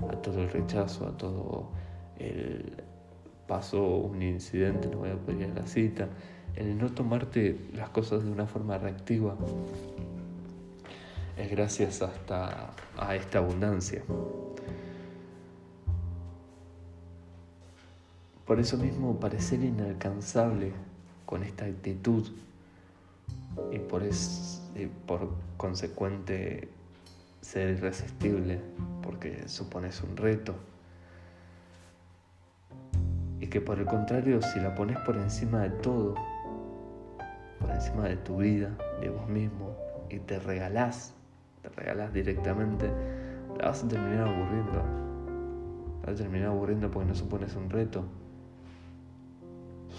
a 0.08 0.16
todo 0.22 0.44
el 0.44 0.50
rechazo, 0.52 1.08
a 1.08 1.18
todo 1.18 1.72
el 2.18 2.84
pasó 3.48 3.98
un 3.98 4.22
incidente, 4.22 4.88
no 4.90 5.00
voy 5.00 5.12
a 5.12 5.18
poder 5.18 5.42
ir 5.42 5.52
a 5.52 5.62
la 5.62 5.68
cita, 5.68 6.10
el 6.56 6.78
no 6.78 6.92
tomarte 6.92 7.70
las 7.74 7.90
cosas 7.90 8.24
de 8.24 8.32
una 8.32 8.48
forma 8.48 8.78
reactiva 8.78 9.36
es 11.38 11.52
gracias 11.52 12.02
hasta 12.02 12.72
a 12.98 13.16
esta 13.16 13.40
abundancia. 13.40 14.04
Por 18.46 18.60
eso 18.60 18.78
mismo 18.78 19.20
parecer 19.20 19.64
inalcanzable 19.64 20.72
con 21.26 21.44
esta 21.44 21.66
actitud 21.66 22.28
y 23.72 23.80
por, 23.80 24.04
es, 24.04 24.62
por 25.08 25.32
consecuente 25.58 26.70
ser 27.42 27.78
irresistible 27.78 28.60
porque 29.02 29.50
supones 29.50 30.02
un 30.02 30.16
reto. 30.16 30.54
Y 33.40 33.48
que 33.48 33.62
por 33.62 33.80
el 33.80 33.86
contrario, 33.86 34.42
si 34.42 34.60
la 34.60 34.76
pones 34.76 34.98
por 35.00 35.18
encima 35.18 35.64
de 35.64 35.70
todo, 35.72 36.16
por 37.60 37.72
encima 37.72 38.06
de 38.06 38.18
tu 38.18 38.38
vida, 38.38 38.78
de 39.02 39.10
vos 39.10 39.28
mismo, 39.28 39.76
y 40.10 40.20
te 40.20 40.40
regalás, 40.40 41.15
te 41.70 41.82
regalás 41.82 42.14
directamente, 42.14 42.90
la 43.58 43.68
vas 43.68 43.84
a 43.84 43.88
terminar 43.88 44.28
aburriendo. 44.28 44.84
La 46.02 46.12
vas 46.12 46.20
a 46.20 46.24
terminar 46.24 46.50
aburriendo 46.50 46.92
porque 46.92 47.08
no 47.08 47.16
supones 47.16 47.56
un 47.56 47.70
reto 47.70 48.06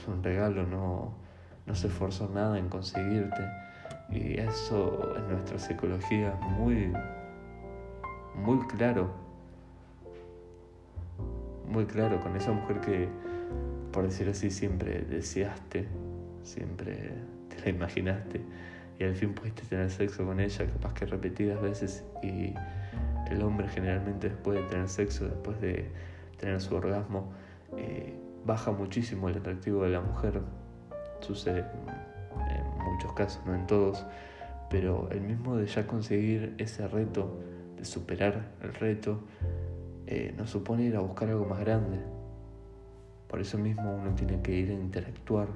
un 0.09 0.23
regalo, 0.23 0.67
no, 0.67 1.15
no 1.67 1.75
se 1.75 1.89
esforzó 1.89 2.29
nada 2.29 2.59
en 2.59 2.69
conseguirte. 2.69 3.43
Y 4.11 4.39
eso 4.39 5.17
en 5.17 5.29
nuestra 5.29 5.59
psicología 5.59 6.29
es 6.29 6.41
muy, 6.59 6.93
muy 8.35 8.59
claro. 8.69 9.11
Muy 11.69 11.87
claro, 11.87 12.21
con 12.21 12.37
esa 12.37 12.53
mujer 12.53 12.81
que, 12.81 13.09
por 13.93 14.05
decir 14.05 14.29
así, 14.29 14.51
siempre 14.51 15.01
deseaste, 15.01 15.89
siempre 16.43 17.13
te 17.49 17.61
la 17.65 17.71
imaginaste 17.71 18.41
y 18.99 19.05
al 19.05 19.15
fin 19.15 19.35
pudiste 19.35 19.63
tener 19.63 19.91
sexo 19.91 20.25
con 20.25 20.41
ella, 20.41 20.67
capaz 20.67 20.95
que 20.95 21.07
repetidas 21.07 21.61
veces 21.61 22.05
y 22.23 22.55
el 23.31 23.43
hombre 23.43 23.69
generalmente 23.69 24.31
después 24.31 24.59
de 24.59 24.65
tener 24.69 24.89
sexo, 24.89 25.27
después 25.27 25.61
de 25.61 25.91
tener 26.39 26.61
su 26.61 26.75
orgasmo, 26.75 27.33
eh, 27.77 28.15
baja 28.45 28.71
muchísimo 28.73 29.29
el 29.29 29.37
atractivo 29.37 29.83
de 29.83 29.91
la 29.91 30.01
mujer. 30.01 30.41
Sucede 31.21 31.61
en 31.61 32.93
muchos 32.93 33.13
casos, 33.15 33.45
no 33.47 33.55
en 33.55 33.67
todos, 33.67 34.07
pero 34.71 35.09
el 35.11 35.21
mismo 35.21 35.57
de 35.57 35.67
ya 35.67 35.87
conseguir 35.87 36.55
ese 36.59 36.87
reto, 36.89 37.41
de 37.77 37.85
superar 37.85 38.53
el 38.63 38.73
reto, 38.75 39.21
eh, 40.07 40.35
nos 40.39 40.51
supone 40.51 40.85
ir 40.85 40.97
a 40.97 41.01
buscar 41.01 41.29
algo 41.29 41.45
más 41.45 41.61
grande. 41.61 41.99
Por 43.29 43.41
eso 43.41 43.59
mismo 43.59 43.95
uno 43.95 44.15
tiene 44.15 44.41
que 44.41 44.53
ir 44.53 44.71
a 44.71 44.75
interactuar 44.75 45.49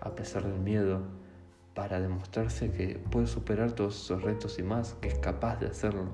a 0.00 0.14
pesar 0.14 0.44
del 0.44 0.60
miedo 0.60 1.19
para 1.74 2.00
demostrarse 2.00 2.72
que 2.72 2.98
puede 3.10 3.26
superar 3.26 3.72
todos 3.72 4.02
esos 4.04 4.22
retos 4.22 4.58
y 4.58 4.62
más, 4.62 4.94
que 4.94 5.08
es 5.08 5.18
capaz 5.18 5.60
de 5.60 5.66
hacerlo. 5.66 6.10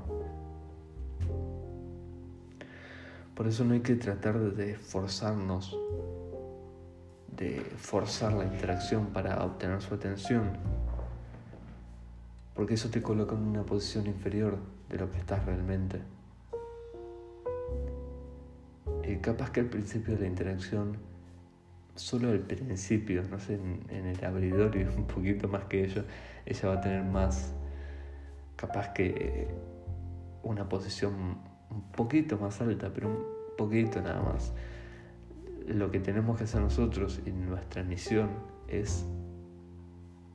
Por 3.35 3.47
eso 3.47 3.65
no 3.65 3.75
hay 3.75 3.81
que 3.81 3.97
tratar 3.97 4.39
de 4.39 4.77
forzarnos, 4.77 5.79
de 7.37 7.61
forzar 7.77 8.33
la 8.33 8.45
interacción 8.45 9.07
para 9.07 9.45
obtener 9.45 9.83
su 9.83 9.95
atención, 9.95 10.53
porque 12.55 12.75
eso 12.75 12.89
te 12.89 13.03
coloca 13.03 13.35
en 13.35 13.43
una 13.43 13.63
posición 13.63 14.07
inferior 14.07 14.57
de 14.89 14.99
lo 14.99 15.11
que 15.11 15.19
estás 15.19 15.45
realmente. 15.45 16.01
Capaz 19.23 19.51
que 19.51 19.61
al 19.61 19.67
principio 19.67 20.15
de 20.15 20.21
la 20.21 20.27
interacción, 20.27 20.97
solo 21.97 22.31
al 22.31 22.41
principio, 22.41 23.23
no 23.31 23.39
sé, 23.39 23.55
en, 23.55 24.07
el 24.07 24.25
abridor 24.25 24.77
y 24.77 24.83
un 24.97 25.07
poquito 25.07 25.49
más 25.49 25.65
que 25.65 25.85
ello, 25.85 26.05
ella 26.45 26.69
va 26.69 26.75
a 26.75 26.81
tener 26.81 27.03
más, 27.03 27.55
capaz 28.57 28.93
que 28.93 29.49
una 30.43 30.69
posición 30.69 31.39
un 31.71 31.83
poquito 31.93 32.39
más 32.39 32.61
alta, 32.61 32.93
pero 32.95 33.09
un 33.09 33.57
poquito 33.57 34.01
nada 34.01 34.23
más. 34.23 34.53
Lo 35.67 35.91
que 35.91 35.99
tenemos 35.99 36.39
que 36.39 36.45
hacer 36.45 36.61
nosotros 36.61 37.21
y 37.27 37.33
nuestra 37.33 37.83
misión 37.83 38.31
es 38.69 39.05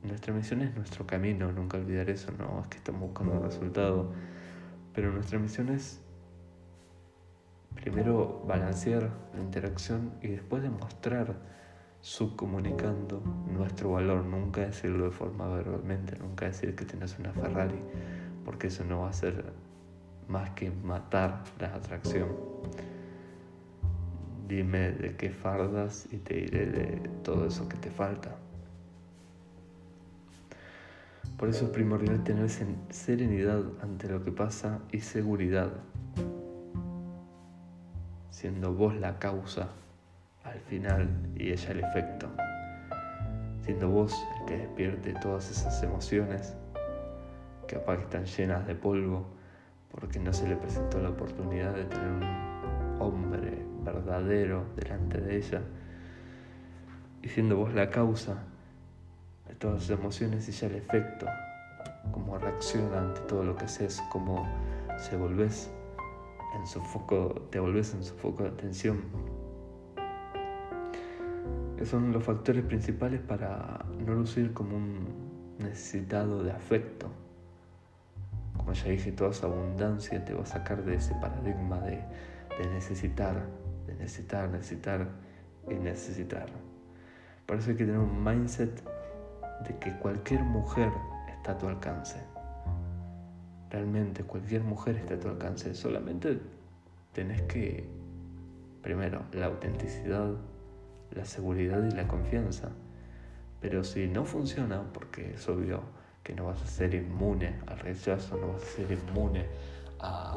nuestra 0.02 0.34
misión 0.34 0.62
es 0.62 0.74
nuestro 0.74 1.06
camino, 1.06 1.52
nunca 1.52 1.78
olvidar 1.78 2.10
eso, 2.10 2.32
no 2.32 2.60
es 2.60 2.66
que 2.66 2.78
estamos 2.78 3.02
buscando 3.02 3.34
un 3.34 3.42
resultado, 3.44 4.12
pero 4.92 5.12
nuestra 5.12 5.38
misión 5.38 5.68
es 5.68 6.00
primero 7.74 8.42
balancear 8.46 9.10
la 9.34 9.40
interacción 9.40 10.12
y 10.22 10.28
después 10.28 10.62
demostrar 10.62 11.34
subcomunicando 12.00 13.22
nuestro 13.46 13.92
valor, 13.92 14.24
nunca 14.24 14.62
decirlo 14.62 15.04
de 15.04 15.10
forma 15.12 15.48
verbalmente, 15.48 16.16
nunca 16.18 16.46
decir 16.46 16.74
que 16.74 16.84
tienes 16.84 17.16
una 17.18 17.32
Ferrari, 17.32 17.78
porque 18.44 18.66
eso 18.66 18.84
no 18.84 19.02
va 19.02 19.10
a 19.10 19.12
ser 19.12 19.52
más 20.28 20.50
que 20.50 20.70
matar 20.70 21.44
la 21.60 21.74
atracción. 21.74 22.28
Dime 24.48 24.90
de 24.92 25.16
qué 25.16 25.30
fardas 25.30 26.08
y 26.10 26.18
te 26.18 26.34
diré 26.34 26.66
de 26.66 27.08
todo 27.22 27.46
eso 27.46 27.68
que 27.68 27.76
te 27.76 27.90
falta. 27.90 28.36
Por 31.38 31.48
eso 31.48 31.66
es 31.66 31.70
primordial 31.70 32.22
tener 32.24 32.48
serenidad 32.90 33.62
ante 33.80 34.08
lo 34.08 34.22
que 34.22 34.32
pasa 34.32 34.80
y 34.90 35.00
seguridad, 35.00 35.72
siendo 38.42 38.74
vos 38.74 38.92
la 38.96 39.20
causa 39.20 39.68
al 40.42 40.58
final 40.62 41.08
y 41.36 41.52
ella 41.52 41.70
el 41.70 41.78
efecto, 41.78 42.28
siendo 43.60 43.88
vos 43.88 44.20
el 44.40 44.46
que 44.46 44.58
despierte 44.58 45.12
todas 45.12 45.48
esas 45.48 45.80
emociones 45.84 46.56
que 47.68 47.76
capaz 47.76 48.00
están 48.00 48.24
llenas 48.24 48.66
de 48.66 48.74
polvo 48.74 49.24
porque 49.92 50.18
no 50.18 50.32
se 50.32 50.48
le 50.48 50.56
presentó 50.56 51.00
la 51.00 51.10
oportunidad 51.10 51.72
de 51.72 51.84
tener 51.84 52.08
un 52.08 52.96
hombre 52.98 53.64
verdadero 53.84 54.64
delante 54.74 55.20
de 55.20 55.36
ella, 55.36 55.60
y 57.22 57.28
siendo 57.28 57.56
vos 57.56 57.72
la 57.72 57.90
causa 57.90 58.42
de 59.46 59.54
todas 59.54 59.82
sus 59.82 59.90
emociones 59.90 60.48
y 60.48 60.50
ya 60.50 60.66
el 60.66 60.74
efecto, 60.74 61.26
cómo 62.10 62.38
reacciona 62.38 63.02
ante 63.02 63.20
todo 63.20 63.44
lo 63.44 63.54
que 63.54 63.66
haces, 63.66 64.02
cómo 64.10 64.48
se 64.98 65.16
volvés 65.16 65.70
en 66.54 66.66
su 66.66 66.80
foco, 66.80 67.48
te 67.50 67.58
volvés 67.58 67.94
en 67.94 68.04
su 68.04 68.14
foco 68.14 68.44
de 68.44 68.50
atención. 68.50 69.02
Esos 71.76 71.88
son 71.88 72.12
los 72.12 72.22
factores 72.22 72.64
principales 72.64 73.20
para 73.20 73.84
no 74.04 74.14
lucir 74.14 74.52
como 74.52 74.76
un 74.76 75.56
necesitado 75.58 76.42
de 76.44 76.52
afecto 76.52 77.10
como 78.56 78.72
ya 78.74 78.90
dije, 78.90 79.12
toda 79.12 79.30
esa 79.30 79.46
abundancia 79.46 80.24
te 80.24 80.34
va 80.34 80.42
a 80.42 80.46
sacar 80.46 80.84
de 80.84 80.96
ese 80.96 81.14
paradigma 81.16 81.80
de, 81.80 82.00
necesitar, 82.72 83.34
de 83.86 83.94
necesitar, 83.94 84.48
necesitar 84.48 85.08
y 85.68 85.74
necesitar. 85.74 86.46
Hay 87.48 87.58
que 87.58 87.84
tener 87.84 87.98
un 87.98 88.24
mindset 88.24 88.82
de 89.66 89.76
que 89.78 89.92
cualquier 89.98 90.42
mujer 90.42 90.90
está 91.36 91.52
a 91.52 91.58
tu 91.58 91.68
alcance. 91.68 92.31
Realmente 93.72 94.22
cualquier 94.22 94.62
mujer 94.62 94.96
está 94.96 95.14
a 95.14 95.18
tu 95.18 95.28
alcance. 95.28 95.74
Solamente 95.74 96.38
tenés 97.14 97.40
que, 97.42 97.88
primero, 98.82 99.22
la 99.32 99.46
autenticidad, 99.46 100.34
la 101.10 101.24
seguridad 101.24 101.82
y 101.82 101.90
la 101.90 102.06
confianza. 102.06 102.68
Pero 103.62 103.82
si 103.82 104.08
no 104.08 104.26
funciona, 104.26 104.82
porque 104.92 105.32
es 105.32 105.48
obvio, 105.48 105.80
que 106.22 106.34
no 106.34 106.44
vas 106.44 106.60
a 106.60 106.66
ser 106.66 106.94
inmune 106.94 107.60
al 107.66 107.78
rechazo, 107.78 108.36
no 108.36 108.48
vas 108.48 108.62
a 108.62 108.66
ser 108.66 108.92
inmune 108.92 109.46
a, 110.00 110.36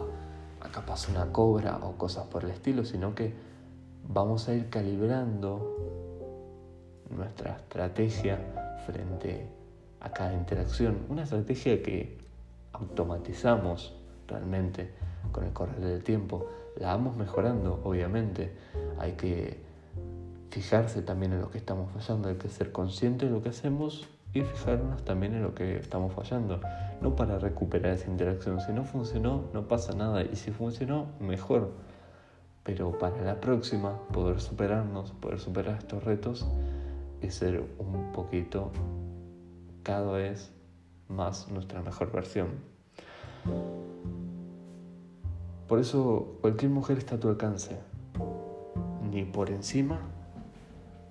a 0.61 0.69
capaz 0.69 1.09
una 1.09 1.33
cobra 1.33 1.79
o 1.79 1.97
cosas 1.97 2.27
por 2.27 2.45
el 2.45 2.51
estilo, 2.51 2.85
sino 2.85 3.15
que 3.15 3.33
vamos 4.07 4.47
a 4.47 4.55
ir 4.55 4.69
calibrando 4.69 5.75
nuestra 7.09 7.57
estrategia 7.57 8.39
frente 8.85 9.45
a 9.99 10.09
cada 10.13 10.33
interacción. 10.33 11.05
Una 11.09 11.23
estrategia 11.23 11.83
que 11.83 12.24
automatizamos 12.79 13.95
realmente 14.27 14.91
con 15.31 15.43
el 15.43 15.53
correr 15.53 15.79
del 15.79 16.03
tiempo. 16.03 16.47
La 16.77 16.87
vamos 16.87 17.15
mejorando, 17.17 17.81
obviamente. 17.83 18.53
Hay 18.99 19.13
que 19.13 19.63
fijarse 20.49 21.01
también 21.01 21.33
en 21.33 21.41
lo 21.41 21.51
que 21.51 21.57
estamos 21.57 21.91
fallando, 21.91 22.29
hay 22.29 22.35
que 22.35 22.49
ser 22.49 22.71
consciente 22.71 23.25
de 23.25 23.31
lo 23.31 23.41
que 23.41 23.49
hacemos 23.49 24.07
y 24.33 24.41
fijarnos 24.41 25.03
también 25.03 25.33
en 25.33 25.43
lo 25.43 25.53
que 25.53 25.77
estamos 25.77 26.13
fallando. 26.13 26.59
No 27.01 27.15
para 27.15 27.39
recuperar 27.39 27.93
esa 27.93 28.09
interacción. 28.09 28.59
Si 28.61 28.71
no 28.71 28.83
funcionó, 28.83 29.43
no 29.53 29.67
pasa 29.67 29.93
nada. 29.93 30.23
Y 30.23 30.35
si 30.35 30.51
funcionó, 30.51 31.07
mejor. 31.19 31.71
Pero 32.63 32.97
para 32.97 33.21
la 33.21 33.39
próxima, 33.39 33.99
poder 34.11 34.41
superarnos, 34.41 35.11
poder 35.11 35.39
superar 35.39 35.77
estos 35.77 36.03
retos 36.03 36.47
y 37.21 37.29
ser 37.29 37.63
un 37.79 38.11
poquito 38.11 38.71
cada 39.83 40.11
vez 40.13 40.51
más 41.09 41.49
nuestra 41.49 41.81
mejor 41.81 42.11
versión. 42.11 42.49
Por 45.67 45.79
eso 45.79 46.37
cualquier 46.41 46.71
mujer 46.71 46.97
está 46.97 47.15
a 47.15 47.19
tu 47.19 47.27
alcance, 47.27 47.79
ni 49.11 49.23
por 49.23 49.49
encima 49.49 49.99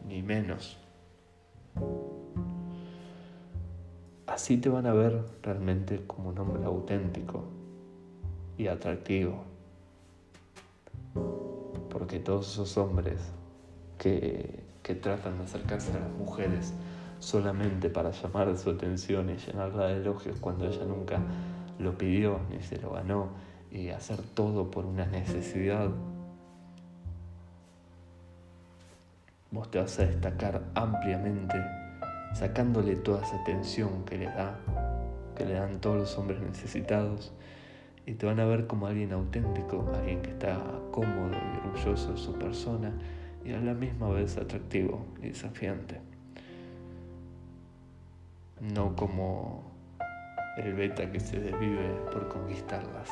ni 0.07 0.23
menos. 0.23 0.77
Así 4.27 4.57
te 4.59 4.69
van 4.69 4.87
a 4.87 4.93
ver 4.93 5.25
realmente 5.43 6.05
como 6.07 6.31
un 6.31 6.39
hombre 6.39 6.65
auténtico 6.65 7.45
y 8.57 8.69
atractivo. 8.69 9.45
Porque 11.91 12.19
todos 12.19 12.53
esos 12.53 12.77
hombres 12.77 13.21
que, 13.99 14.65
que 14.83 14.95
tratan 14.95 15.39
de 15.39 15.45
acercarse 15.45 15.93
a 15.93 16.01
las 16.01 16.13
mujeres 16.13 16.73
solamente 17.25 17.89
para 17.89 18.11
llamar 18.11 18.57
su 18.57 18.71
atención 18.71 19.31
y 19.31 19.37
llenarla 19.37 19.87
de 19.87 19.97
elogios 19.97 20.37
cuando 20.41 20.67
ella 20.67 20.85
nunca 20.85 21.19
lo 21.79 21.97
pidió 21.97 22.41
ni 22.51 22.63
se 22.63 22.79
lo 22.79 22.91
ganó 22.91 23.29
y 23.71 23.89
hacer 23.89 24.21
todo 24.35 24.71
por 24.71 24.85
una 24.85 25.07
necesidad, 25.07 25.89
vos 29.51 29.71
te 29.71 29.81
vas 29.81 29.99
a 29.99 30.07
destacar 30.07 30.63
ampliamente 30.75 31.57
sacándole 32.35 32.97
toda 32.97 33.23
esa 33.23 33.37
atención 33.37 34.05
que 34.05 34.19
le 34.19 34.27
da, 34.27 34.59
que 35.37 35.45
le 35.45 35.55
dan 35.55 35.81
todos 35.81 35.97
los 35.97 36.19
hombres 36.19 36.41
necesitados 36.41 37.33
y 38.07 38.13
te 38.13 38.27
van 38.27 38.39
a 38.39 38.45
ver 38.45 38.67
como 38.67 38.87
alguien 38.87 39.13
auténtico, 39.13 39.91
alguien 39.97 40.21
que 40.21 40.31
está 40.31 40.61
cómodo 40.93 41.31
y 41.33 41.67
orgulloso 41.67 42.13
de 42.13 42.19
su 42.19 42.35
persona 42.35 42.93
y 43.45 43.53
a 43.53 43.61
la 43.61 43.75
misma 43.75 44.11
vez 44.11 44.37
atractivo 44.37 45.07
y 45.23 45.29
desafiante 45.29 46.14
no 48.73 48.97
como 48.97 49.63
el 50.57 50.73
beta 50.75 51.11
que 51.11 51.21
se 51.21 51.41
desvive 51.41 51.89
por 52.13 52.29
conquistarlas. 52.29 53.11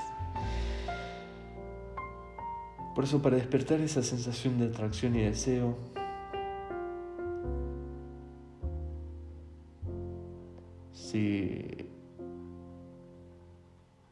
Por 2.95 3.05
eso 3.05 3.21
para 3.21 3.37
despertar 3.37 3.81
esa 3.81 4.03
sensación 4.03 4.59
de 4.59 4.67
atracción 4.67 5.17
y 5.17 5.23
deseo, 5.23 5.77
si 10.93 11.89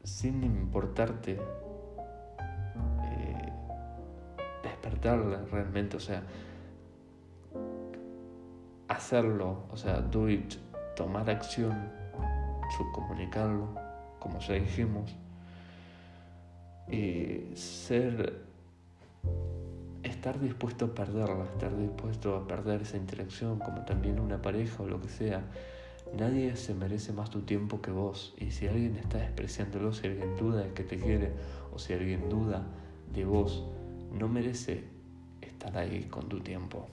sin 0.03 0.43
importarte 0.43 1.33
eh, 1.33 3.53
despertarla 4.63 5.45
realmente, 5.51 5.97
o 5.97 5.99
sea, 5.99 6.23
hacerlo, 8.87 9.65
o 9.71 9.77
sea, 9.77 10.01
do 10.01 10.27
it 10.27 10.55
tomar 11.01 11.27
acción, 11.31 11.89
subcomunicarlo, 12.77 13.69
como 14.19 14.37
ya 14.37 14.53
dijimos, 14.53 15.15
y 16.87 17.55
ser, 17.55 18.43
estar 20.03 20.39
dispuesto 20.39 20.85
a 20.85 20.93
perderla, 20.93 21.45
estar 21.45 21.75
dispuesto 21.75 22.35
a 22.35 22.47
perder 22.47 22.83
esa 22.83 22.97
interacción, 22.97 23.57
como 23.57 23.83
también 23.83 24.19
una 24.19 24.43
pareja 24.43 24.83
o 24.83 24.85
lo 24.85 25.01
que 25.01 25.09
sea. 25.09 25.43
Nadie 26.15 26.55
se 26.55 26.75
merece 26.75 27.13
más 27.13 27.31
tu 27.31 27.41
tiempo 27.41 27.81
que 27.81 27.89
vos. 27.89 28.35
Y 28.37 28.51
si 28.51 28.67
alguien 28.67 28.95
está 28.97 29.17
despreciándolo, 29.17 29.93
si 29.93 30.05
alguien 30.05 30.35
duda 30.35 30.61
de 30.61 30.73
que 30.73 30.83
te 30.83 30.99
quiere 30.99 31.31
o 31.73 31.79
si 31.79 31.93
alguien 31.93 32.29
duda 32.29 32.67
de 33.11 33.25
vos, 33.25 33.65
no 34.13 34.27
merece 34.27 34.83
estar 35.41 35.75
ahí 35.77 36.03
con 36.03 36.29
tu 36.29 36.41
tiempo. 36.41 36.87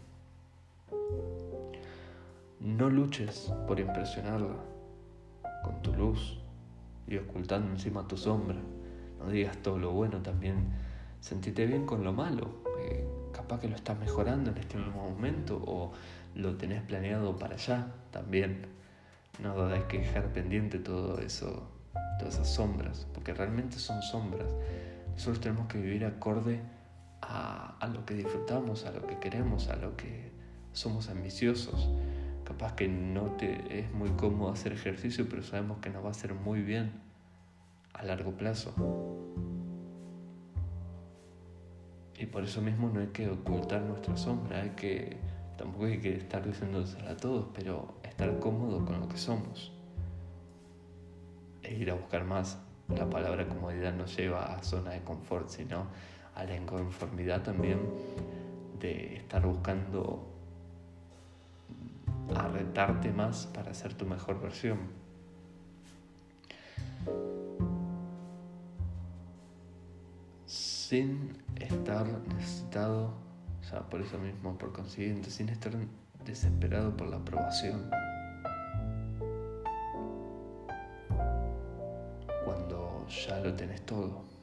No 2.60 2.90
luches 2.90 3.52
por 3.68 3.78
impresionarla 3.78 4.56
con 5.62 5.80
tu 5.80 5.92
luz 5.92 6.38
y 7.06 7.16
ocultando 7.16 7.70
encima 7.70 8.08
tu 8.08 8.16
sombra. 8.16 8.58
No 9.20 9.30
digas 9.30 9.56
todo 9.58 9.78
lo 9.78 9.92
bueno, 9.92 10.22
también 10.22 10.72
sentite 11.20 11.66
bien 11.66 11.86
con 11.86 12.02
lo 12.02 12.12
malo. 12.12 12.48
Capaz 13.32 13.60
que 13.60 13.68
lo 13.68 13.76
estás 13.76 13.96
mejorando 13.98 14.50
en 14.50 14.58
este 14.58 14.76
mismo 14.76 15.08
momento 15.08 15.62
o 15.64 15.92
lo 16.34 16.56
tenés 16.56 16.82
planeado 16.82 17.36
para 17.36 17.54
allá 17.54 17.92
también. 18.10 18.66
No 19.40 19.66
hay 19.66 19.82
que 19.82 19.98
dejar 19.98 20.32
pendiente 20.32 20.80
todo 20.80 21.20
eso, 21.20 21.62
todas 22.18 22.34
esas 22.34 22.52
sombras, 22.52 23.06
porque 23.14 23.34
realmente 23.34 23.78
son 23.78 24.02
sombras. 24.02 24.52
Nosotros 25.12 25.40
tenemos 25.40 25.68
que 25.68 25.80
vivir 25.80 26.04
acorde 26.04 26.60
a 27.20 27.88
lo 27.92 28.04
que 28.04 28.14
disfrutamos, 28.14 28.84
a 28.84 28.90
lo 28.90 29.06
que 29.06 29.18
queremos, 29.18 29.68
a 29.68 29.76
lo 29.76 29.96
que 29.96 30.32
somos 30.72 31.08
ambiciosos. 31.08 31.88
Capaz 32.48 32.76
que 32.76 32.88
no 32.88 33.32
te 33.32 33.78
es 33.78 33.92
muy 33.92 34.08
cómodo 34.12 34.50
hacer 34.50 34.72
ejercicio, 34.72 35.28
pero 35.28 35.42
sabemos 35.42 35.80
que 35.80 35.90
nos 35.90 36.02
va 36.02 36.08
a 36.08 36.12
hacer 36.12 36.32
muy 36.32 36.62
bien 36.62 36.92
a 37.92 38.02
largo 38.04 38.32
plazo. 38.38 38.74
Y 42.18 42.24
por 42.24 42.44
eso 42.44 42.62
mismo 42.62 42.88
no 42.88 43.00
hay 43.00 43.08
que 43.08 43.28
ocultar 43.28 43.82
nuestra 43.82 44.16
sombra, 44.16 44.62
hay 44.62 44.70
que, 44.70 45.18
tampoco 45.58 45.84
hay 45.84 46.00
que 46.00 46.16
estar 46.16 46.42
diciéndosela 46.42 47.10
a 47.10 47.16
todos, 47.18 47.48
pero 47.52 47.96
estar 48.02 48.38
cómodo 48.38 48.82
con 48.82 48.98
lo 48.98 49.08
que 49.10 49.18
somos. 49.18 49.70
E 51.62 51.74
ir 51.74 51.90
a 51.90 51.94
buscar 51.94 52.24
más. 52.24 52.62
La 52.88 53.10
palabra 53.10 53.46
comodidad 53.46 53.92
no 53.92 54.06
lleva 54.06 54.54
a 54.54 54.62
zona 54.62 54.92
de 54.92 55.02
confort, 55.02 55.50
sino 55.50 55.86
a 56.34 56.44
la 56.44 56.56
inconformidad 56.56 57.42
también 57.42 57.78
de 58.80 59.16
estar 59.16 59.46
buscando 59.46 60.37
a 62.34 62.48
retarte 62.48 63.12
más 63.12 63.46
para 63.46 63.74
ser 63.74 63.94
tu 63.94 64.06
mejor 64.06 64.40
versión. 64.40 64.78
Sin 70.46 71.36
estar 71.56 72.06
necesitado, 72.34 73.12
o 73.60 73.64
sea, 73.64 73.80
por 73.80 74.00
eso 74.00 74.18
mismo, 74.18 74.56
por 74.56 74.72
consiguiente, 74.72 75.30
sin 75.30 75.48
estar 75.48 75.72
desesperado 76.24 76.96
por 76.96 77.08
la 77.08 77.16
aprobación. 77.16 77.90
Cuando 82.44 83.06
ya 83.08 83.40
lo 83.40 83.54
tenés 83.54 83.82
todo. 83.84 84.37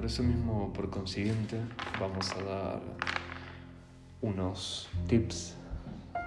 Por 0.00 0.06
eso 0.06 0.22
mismo, 0.22 0.72
por 0.72 0.88
consiguiente, 0.88 1.60
vamos 2.00 2.32
a 2.32 2.42
dar 2.42 2.80
unos 4.22 4.88
tips 5.06 5.56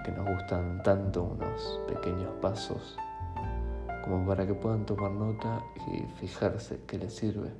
que 0.04 0.12
nos 0.12 0.28
gustan 0.28 0.80
tanto, 0.84 1.24
unos 1.24 1.80
pequeños 1.88 2.30
pasos, 2.40 2.96
como 4.04 4.24
para 4.28 4.46
que 4.46 4.54
puedan 4.54 4.86
tomar 4.86 5.10
nota 5.10 5.60
y 5.88 6.04
fijarse 6.20 6.82
qué 6.86 6.98
les 6.98 7.16
sirve. 7.16 7.50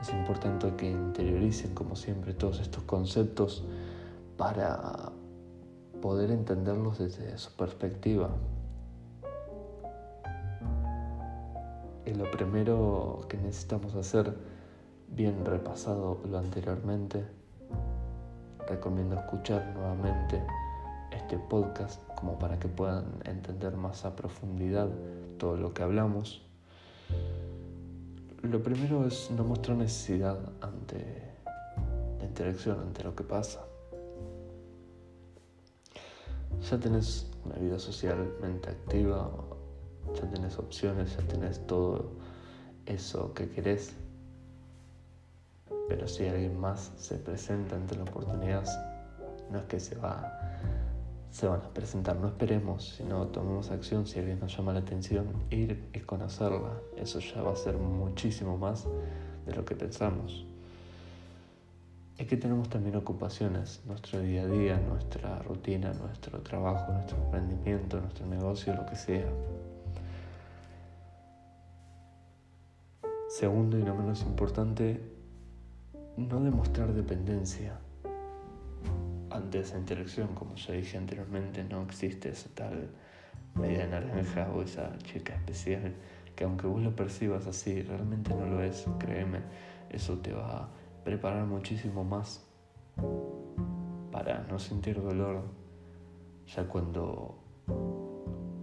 Es 0.00 0.08
importante 0.14 0.74
que 0.76 0.92
interioricen, 0.92 1.74
como 1.74 1.94
siempre, 1.94 2.32
todos 2.32 2.60
estos 2.60 2.84
conceptos 2.84 3.66
para 4.38 5.12
poder 6.00 6.30
entenderlos 6.30 6.96
desde 6.96 7.36
su 7.36 7.54
perspectiva, 7.54 8.30
Lo 12.16 12.30
primero 12.30 13.26
que 13.28 13.36
necesitamos 13.36 13.94
hacer, 13.94 14.34
bien 15.08 15.44
repasado 15.44 16.20
lo 16.28 16.38
anteriormente, 16.38 17.24
recomiendo 18.66 19.16
escuchar 19.16 19.72
nuevamente 19.74 20.42
este 21.10 21.38
podcast 21.38 22.02
como 22.14 22.38
para 22.38 22.58
que 22.58 22.68
puedan 22.68 23.04
entender 23.24 23.76
más 23.76 24.04
a 24.04 24.16
profundidad 24.16 24.88
todo 25.38 25.56
lo 25.56 25.74
que 25.74 25.82
hablamos. 25.82 26.42
Lo 28.42 28.62
primero 28.62 29.06
es 29.06 29.30
no 29.30 29.44
mostrar 29.44 29.76
necesidad 29.76 30.38
ante 30.60 31.34
la 32.18 32.24
interacción, 32.24 32.80
ante 32.80 33.04
lo 33.04 33.14
que 33.14 33.24
pasa. 33.24 33.60
Ya 36.70 36.78
tenés 36.78 37.30
una 37.44 37.56
vida 37.56 37.78
socialmente 37.78 38.70
activa 38.70 39.30
ya 40.14 40.30
tenés 40.30 40.58
opciones, 40.58 41.16
ya 41.16 41.22
tenés 41.26 41.66
todo 41.66 42.12
eso 42.86 43.32
que 43.34 43.48
querés. 43.50 43.94
Pero 45.88 46.06
si 46.06 46.26
alguien 46.26 46.58
más 46.58 46.92
se 46.96 47.16
presenta 47.16 47.76
ante 47.76 47.96
la 47.96 48.02
oportunidad, 48.02 48.64
no 49.50 49.58
es 49.58 49.64
que 49.64 49.80
se 49.80 49.96
va 49.96 50.38
se 51.30 51.46
van 51.46 51.60
a 51.60 51.68
presentar, 51.68 52.16
no 52.16 52.28
esperemos, 52.28 52.96
sino 52.96 53.26
tomemos 53.28 53.70
acción 53.70 54.06
si 54.06 54.18
alguien 54.18 54.40
nos 54.40 54.56
llama 54.56 54.72
la 54.72 54.80
atención, 54.80 55.26
ir 55.50 55.88
y 55.92 56.00
conocerla, 56.00 56.80
eso 56.96 57.20
ya 57.20 57.42
va 57.42 57.52
a 57.52 57.56
ser 57.56 57.76
muchísimo 57.76 58.56
más 58.56 58.86
de 59.46 59.54
lo 59.54 59.64
que 59.64 59.74
pensamos. 59.74 60.46
Es 62.16 62.26
que 62.26 62.36
tenemos 62.36 62.68
también 62.68 62.96
ocupaciones, 62.96 63.80
nuestro 63.86 64.20
día 64.20 64.42
a 64.42 64.46
día, 64.46 64.80
nuestra 64.80 65.38
rutina, 65.40 65.92
nuestro 65.92 66.40
trabajo, 66.40 66.92
nuestro 66.92 67.16
emprendimiento, 67.18 68.00
nuestro 68.00 68.26
negocio, 68.26 68.74
lo 68.74 68.84
que 68.86 68.96
sea. 68.96 69.28
Segundo 73.38 73.78
y 73.78 73.84
no 73.84 73.94
menos 73.94 74.22
importante, 74.22 75.00
no 76.16 76.40
demostrar 76.40 76.92
dependencia 76.92 77.78
ante 79.30 79.60
esa 79.60 79.78
interacción. 79.78 80.34
Como 80.34 80.56
ya 80.56 80.74
dije 80.74 80.98
anteriormente, 80.98 81.62
no 81.62 81.82
existe 81.82 82.30
esa 82.30 82.48
tal 82.56 82.90
media 83.54 83.86
naranja 83.86 84.50
o 84.52 84.60
esa 84.60 84.98
chica 85.04 85.36
especial 85.36 85.94
que 86.34 86.42
aunque 86.42 86.66
vos 86.66 86.82
lo 86.82 86.96
percibas 86.96 87.46
así, 87.46 87.80
realmente 87.82 88.34
no 88.34 88.44
lo 88.44 88.60
es, 88.60 88.86
créeme, 88.98 89.38
eso 89.88 90.18
te 90.18 90.32
va 90.32 90.64
a 90.64 90.68
preparar 91.04 91.46
muchísimo 91.46 92.02
más 92.02 92.44
para 94.10 94.42
no 94.48 94.58
sentir 94.58 95.00
dolor 95.00 95.44
ya 96.56 96.64
cuando 96.66 97.38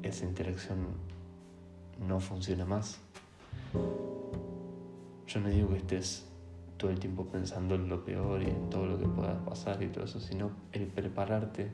esa 0.04 0.26
interacción 0.26 0.80
no 1.98 2.20
funciona 2.20 2.66
más. 2.66 3.00
Yo 5.28 5.40
no 5.40 5.50
digo 5.50 5.70
que 5.70 5.78
estés 5.78 6.26
todo 6.78 6.92
el 6.92 7.00
tiempo 7.00 7.26
pensando 7.26 7.76
en 7.76 7.90
lo 7.90 8.04
peor 8.04 8.44
y 8.44 8.48
en 8.48 8.70
todo 8.70 8.86
lo 8.86 9.00
que 9.00 9.08
pueda 9.08 9.44
pasar 9.46 9.82
y 9.82 9.88
todo 9.88 10.04
eso, 10.04 10.20
sino 10.20 10.52
el 10.72 10.88
prepararte 10.88 11.72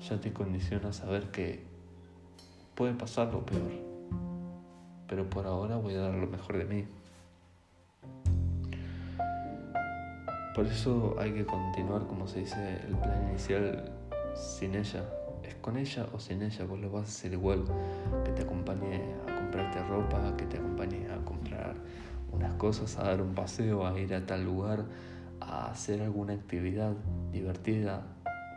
ya 0.00 0.20
te 0.20 0.32
condiciona 0.32 0.88
a 0.88 0.92
saber 0.92 1.30
que 1.30 1.62
puede 2.74 2.92
pasar 2.94 3.32
lo 3.32 3.46
peor, 3.46 3.70
pero 5.06 5.28
por 5.30 5.46
ahora 5.46 5.76
voy 5.76 5.94
a 5.94 6.00
dar 6.00 6.14
lo 6.14 6.26
mejor 6.26 6.58
de 6.58 6.64
mí. 6.64 6.84
Por 10.54 10.66
eso 10.66 11.16
hay 11.18 11.32
que 11.32 11.46
continuar, 11.46 12.06
como 12.06 12.26
se 12.26 12.40
dice, 12.40 12.80
el 12.86 12.96
plan 12.96 13.28
inicial 13.30 13.90
sin 14.34 14.74
ella. 14.74 15.02
Con 15.60 15.76
ella 15.76 16.06
o 16.12 16.18
sin 16.18 16.42
ella, 16.42 16.64
vos 16.64 16.80
lo 16.80 16.90
vas 16.90 17.04
a 17.04 17.06
hacer 17.06 17.32
igual. 17.32 17.64
Que 18.24 18.32
te 18.32 18.42
acompañe 18.42 19.02
a 19.28 19.34
comprarte 19.36 19.82
ropa, 19.84 20.36
que 20.36 20.46
te 20.46 20.58
acompañe 20.58 21.08
a 21.10 21.24
comprar 21.24 21.74
unas 22.32 22.54
cosas, 22.54 22.96
a 22.98 23.04
dar 23.04 23.22
un 23.22 23.34
paseo, 23.34 23.86
a 23.86 23.98
ir 23.98 24.14
a 24.14 24.24
tal 24.24 24.44
lugar, 24.44 24.84
a 25.40 25.70
hacer 25.70 26.00
alguna 26.02 26.32
actividad 26.32 26.94
divertida, 27.30 28.06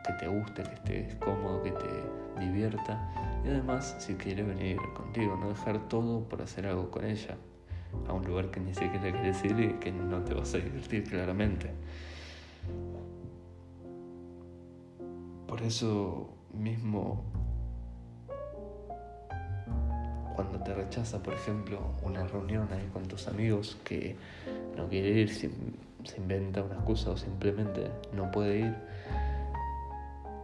que 0.05 0.13
te 0.13 0.27
guste, 0.27 0.63
que 0.63 0.73
estés 0.73 1.15
cómodo, 1.15 1.61
que 1.63 1.71
te 1.71 2.39
divierta. 2.39 3.11
Y 3.43 3.49
además, 3.49 3.95
si 3.99 4.15
quiere 4.15 4.43
venir 4.43 4.77
contigo, 4.95 5.35
no 5.35 5.49
dejar 5.49 5.87
todo 5.87 6.27
por 6.27 6.41
hacer 6.41 6.67
algo 6.67 6.89
con 6.89 7.05
ella 7.05 7.35
a 8.07 8.13
un 8.13 8.25
lugar 8.25 8.51
que 8.51 8.59
ni 8.59 8.73
siquiera 8.73 9.11
quieres 9.11 9.43
ir 9.45 9.59
y 9.59 9.73
que 9.79 9.91
no 9.91 10.21
te 10.23 10.33
vas 10.33 10.53
a 10.53 10.57
divertir 10.57 11.03
claramente. 11.03 11.71
Por 15.47 15.61
eso 15.61 16.33
mismo, 16.55 17.23
cuando 20.35 20.59
te 20.59 20.73
rechaza, 20.73 21.21
por 21.23 21.33
ejemplo, 21.33 21.79
una 22.03 22.25
reunión 22.27 22.67
ahí 22.71 22.89
con 22.91 23.03
tus 23.07 23.27
amigos 23.27 23.77
que 23.83 24.17
no 24.75 24.87
quiere 24.89 25.09
ir, 25.09 25.33
se, 25.33 25.49
inventa 26.17 26.61
una 26.61 26.75
excusa 26.75 27.11
o 27.11 27.17
simplemente 27.17 27.89
no 28.13 28.29
puede 28.31 28.59
ir, 28.59 28.75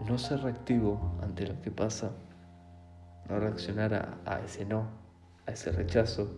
no 0.07 0.17
ser 0.17 0.41
reactivo 0.41 0.99
ante 1.21 1.45
lo 1.47 1.61
que 1.61 1.69
pasa, 1.69 2.11
no 3.29 3.39
reaccionar 3.39 4.19
a, 4.25 4.39
ese 4.39 4.65
no, 4.65 4.87
a 5.45 5.51
ese 5.51 5.71
rechazo, 5.71 6.33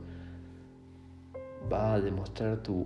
va 1.71 1.93
a 1.93 1.99
demostrar 2.01 2.57
tu, 2.63 2.83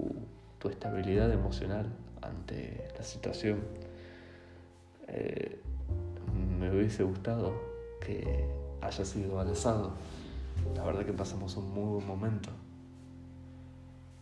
estabilidad 0.69 1.31
emocional 1.31 1.85
ante 2.21 2.89
la 2.97 3.03
situación. 3.05 3.61
Eh, 5.07 5.61
me 6.59 6.69
hubiese 6.71 7.03
gustado 7.03 7.53
que 8.01 8.47
haya 8.81 9.05
sido 9.05 9.39
al. 9.39 9.53
La 10.75 10.83
verdad 10.83 11.05
que 11.05 11.13
pasamos 11.13 11.55
un 11.57 11.71
muy 11.73 11.95
buen 11.95 12.07
momento. 12.07 12.49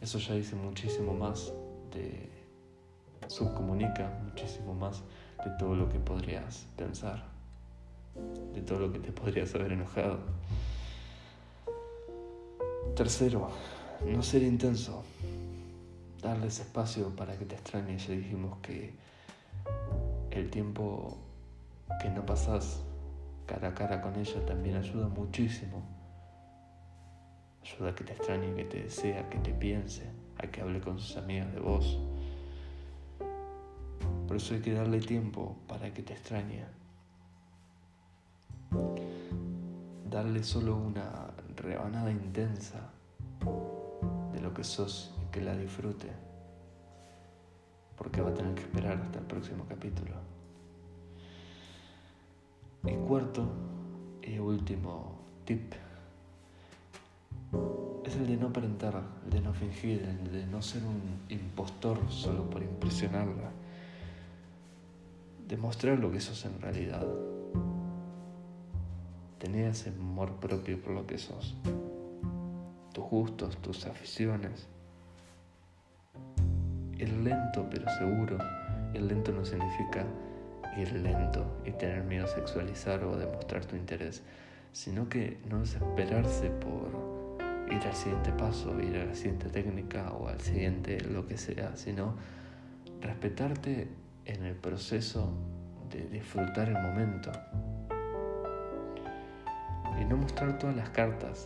Eso 0.01 0.19
ya 0.19 0.35
dice 0.35 0.55
muchísimo 0.55 1.13
más 1.13 1.51
de 1.93 2.35
subcomunica 3.27 4.11
muchísimo 4.23 4.73
más 4.73 5.01
de 5.43 5.51
todo 5.57 5.75
lo 5.75 5.89
que 5.89 5.99
podrías 5.99 6.65
pensar, 6.75 7.23
de 8.53 8.61
todo 8.61 8.79
lo 8.79 8.93
que 8.93 8.99
te 8.99 9.11
podrías 9.11 9.53
haber 9.55 9.73
enojado. 9.73 10.19
Tercero, 12.95 13.49
no 14.05 14.23
ser 14.23 14.43
intenso, 14.43 15.03
darles 16.21 16.59
espacio 16.59 17.09
para 17.15 17.37
que 17.37 17.45
te 17.45 17.55
extrañe. 17.55 17.97
Ya 17.97 18.13
dijimos 18.13 18.57
que 18.61 18.93
el 20.31 20.49
tiempo 20.49 21.17
que 22.01 22.09
no 22.09 22.25
pasas 22.25 22.83
cara 23.45 23.69
a 23.69 23.73
cara 23.73 24.01
con 24.01 24.15
ella 24.15 24.45
también 24.45 24.75
ayuda 24.75 25.07
muchísimo. 25.07 25.83
Ayuda 27.61 27.91
a 27.91 27.95
que 27.95 28.03
te 28.03 28.13
extrañe, 28.13 28.53
que 28.55 28.65
te 28.65 28.83
desea, 28.83 29.29
que 29.29 29.39
te 29.39 29.53
piense, 29.53 30.09
a 30.37 30.47
que 30.47 30.61
hable 30.61 30.81
con 30.81 30.99
sus 30.99 31.17
amigas 31.17 31.51
de 31.53 31.59
vos. 31.59 31.99
Por 34.27 34.37
eso 34.37 34.53
hay 34.53 34.61
que 34.61 34.73
darle 34.73 34.99
tiempo 34.99 35.57
para 35.67 35.93
que 35.93 36.03
te 36.03 36.13
extrañe. 36.13 36.65
Darle 40.09 40.43
solo 40.43 40.75
una 40.75 41.31
rebanada 41.55 42.11
intensa 42.11 42.91
lo 44.45 44.53
que 44.53 44.63
sos 44.63 45.11
y 45.23 45.31
que 45.31 45.41
la 45.41 45.57
disfrute, 45.57 46.07
porque 47.97 48.21
va 48.21 48.29
a 48.29 48.33
tener 48.35 48.53
que 48.53 48.61
esperar 48.61 49.01
hasta 49.01 49.17
el 49.17 49.25
próximo 49.25 49.65
capítulo. 49.67 50.34
Y 52.87 52.93
cuarto 53.07 53.47
y 54.21 54.37
último 54.39 55.19
tip 55.45 55.73
es 58.03 58.15
el 58.15 58.27
de 58.27 58.37
no 58.37 58.47
aparentar, 58.47 59.01
el 59.25 59.31
de 59.31 59.41
no 59.41 59.53
fingir, 59.53 60.03
el 60.03 60.31
de 60.31 60.45
no 60.45 60.61
ser 60.61 60.83
un 60.83 61.21
impostor 61.29 61.99
solo 62.09 62.49
por 62.49 62.61
impresionarla. 62.61 63.51
Demostrar 65.47 65.99
lo 65.99 66.11
que 66.11 66.19
sos 66.19 66.45
en 66.45 66.61
realidad. 66.61 67.05
Tener 69.39 69.71
ese 69.71 69.89
amor 69.89 70.33
propio 70.35 70.79
por 70.81 70.93
lo 70.93 71.07
que 71.07 71.17
sos 71.17 71.55
tus 72.95 73.03
gustos, 73.03 73.57
tus 73.57 73.85
aficiones. 73.85 74.67
Ir 76.97 77.11
lento 77.11 77.67
pero 77.69 77.85
seguro. 77.99 78.37
Ir 78.93 79.01
lento 79.01 79.33
no 79.33 79.43
significa 79.43 80.05
ir 80.77 80.91
lento 80.93 81.61
y 81.65 81.71
tener 81.71 82.03
miedo 82.03 82.25
a 82.25 82.27
sexualizar 82.27 83.03
o 83.03 83.17
demostrar 83.17 83.65
tu 83.65 83.75
interés, 83.75 84.23
sino 84.71 85.07
que 85.09 85.39
no 85.49 85.59
desesperarse 85.59 86.49
por 86.49 87.37
ir 87.71 87.81
al 87.85 87.95
siguiente 87.95 88.31
paso, 88.31 88.79
ir 88.79 88.97
a 88.97 89.05
la 89.05 89.15
siguiente 89.15 89.49
técnica 89.49 90.11
o 90.11 90.27
al 90.27 90.39
siguiente 90.41 90.99
lo 91.01 91.25
que 91.27 91.37
sea, 91.37 91.75
sino 91.75 92.15
respetarte 93.01 93.87
en 94.25 94.43
el 94.43 94.55
proceso 94.55 95.31
de 95.89 96.07
disfrutar 96.07 96.69
el 96.69 96.81
momento. 96.81 97.31
Y 99.99 100.05
no 100.05 100.17
mostrar 100.17 100.57
todas 100.57 100.75
las 100.75 100.89
cartas 100.89 101.45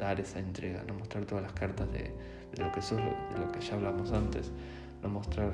dar 0.00 0.18
esa 0.18 0.38
entrega, 0.38 0.82
no 0.86 0.94
mostrar 0.94 1.24
todas 1.26 1.42
las 1.42 1.52
cartas 1.52 1.90
de, 1.92 2.14
lo 2.58 2.72
que 2.72 2.80
sos, 2.80 2.98
de 2.98 3.38
lo 3.38 3.52
que 3.52 3.60
ya 3.60 3.74
hablamos 3.74 4.12
antes, 4.12 4.50
no 5.02 5.08
mostrar 5.08 5.52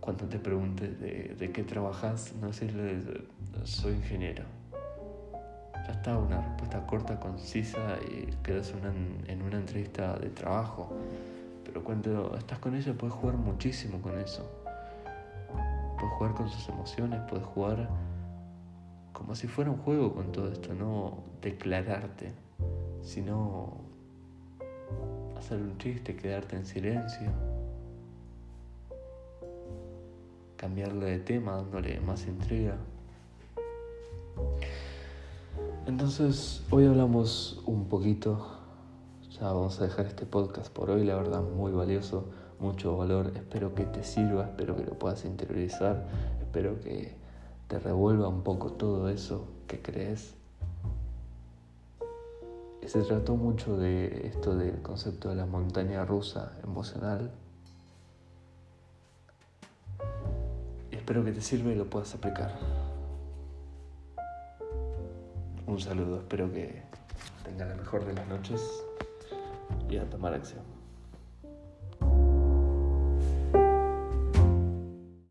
cuando 0.00 0.26
te 0.26 0.38
preguntes 0.38 0.98
de, 1.00 1.50
qué 1.52 1.62
trabajas, 1.62 2.32
no 2.40 2.48
decirle 2.48 3.02
soy 3.64 3.94
ingeniero. 3.94 4.44
Ya 5.86 5.92
está, 5.92 6.18
una 6.18 6.40
respuesta 6.40 6.86
corta, 6.86 7.20
concisa 7.20 7.98
y 8.10 8.32
quedas 8.42 8.72
en 9.26 9.42
una 9.42 9.58
entrevista 9.58 10.18
de 10.18 10.30
trabajo. 10.30 10.92
Pero 11.64 11.84
cuando 11.84 12.36
estás 12.36 12.58
con 12.58 12.74
ella 12.74 12.92
puedes 12.94 13.14
jugar 13.14 13.36
muchísimo 13.36 14.00
con 14.00 14.18
eso. 14.18 14.48
Puedes 15.98 16.14
jugar 16.14 16.34
con 16.34 16.48
sus 16.48 16.68
emociones, 16.68 17.20
puedes 17.28 17.44
jugar 17.46 17.88
como 19.12 19.34
si 19.34 19.48
fuera 19.48 19.70
un 19.70 19.76
juego 19.78 20.14
con 20.14 20.32
todo 20.32 20.50
esto, 20.50 20.72
no 20.74 21.24
declararte 21.42 22.32
sino 23.02 23.80
hacer 25.36 25.58
un 25.58 25.78
chiste, 25.78 26.16
quedarte 26.16 26.56
en 26.56 26.66
silencio, 26.66 27.30
cambiarle 30.60 31.06
de 31.06 31.18
tema, 31.20 31.52
dándole 31.56 31.98
más 32.00 32.26
intriga. 32.26 32.76
Entonces, 35.86 36.62
hoy 36.68 36.84
hablamos 36.84 37.62
un 37.64 37.88
poquito, 37.88 38.46
ya 39.30 39.46
vamos 39.46 39.80
a 39.80 39.84
dejar 39.84 40.04
este 40.04 40.26
podcast 40.26 40.70
por 40.70 40.90
hoy, 40.90 41.04
la 41.04 41.16
verdad 41.16 41.40
muy 41.40 41.72
valioso, 41.72 42.26
mucho 42.58 42.94
valor, 42.98 43.32
espero 43.34 43.74
que 43.74 43.84
te 43.86 44.04
sirva, 44.04 44.44
espero 44.44 44.76
que 44.76 44.84
lo 44.84 44.98
puedas 44.98 45.24
interiorizar, 45.24 46.06
espero 46.40 46.78
que 46.80 47.14
te 47.66 47.78
revuelva 47.78 48.28
un 48.28 48.42
poco 48.42 48.72
todo 48.72 49.08
eso 49.08 49.48
que 49.66 49.80
crees 49.80 50.34
se 52.90 53.02
trató 53.02 53.36
mucho 53.36 53.76
de 53.76 54.26
esto 54.26 54.56
del 54.56 54.82
concepto 54.82 55.28
de 55.28 55.36
la 55.36 55.46
montaña 55.46 56.04
rusa 56.04 56.52
emocional. 56.64 57.30
Espero 61.10 61.24
que 61.24 61.32
te 61.32 61.40
sirva 61.40 61.72
y 61.72 61.74
lo 61.74 61.90
puedas 61.90 62.14
aplicar. 62.14 62.56
Un 65.66 65.80
saludo, 65.80 66.20
espero 66.20 66.52
que 66.52 66.84
tenga 67.42 67.64
la 67.64 67.74
mejor 67.74 68.04
de 68.04 68.12
las 68.12 68.28
noches 68.28 68.62
y 69.88 69.96
a 69.96 70.08
tomar 70.08 70.34
acción. 70.34 70.69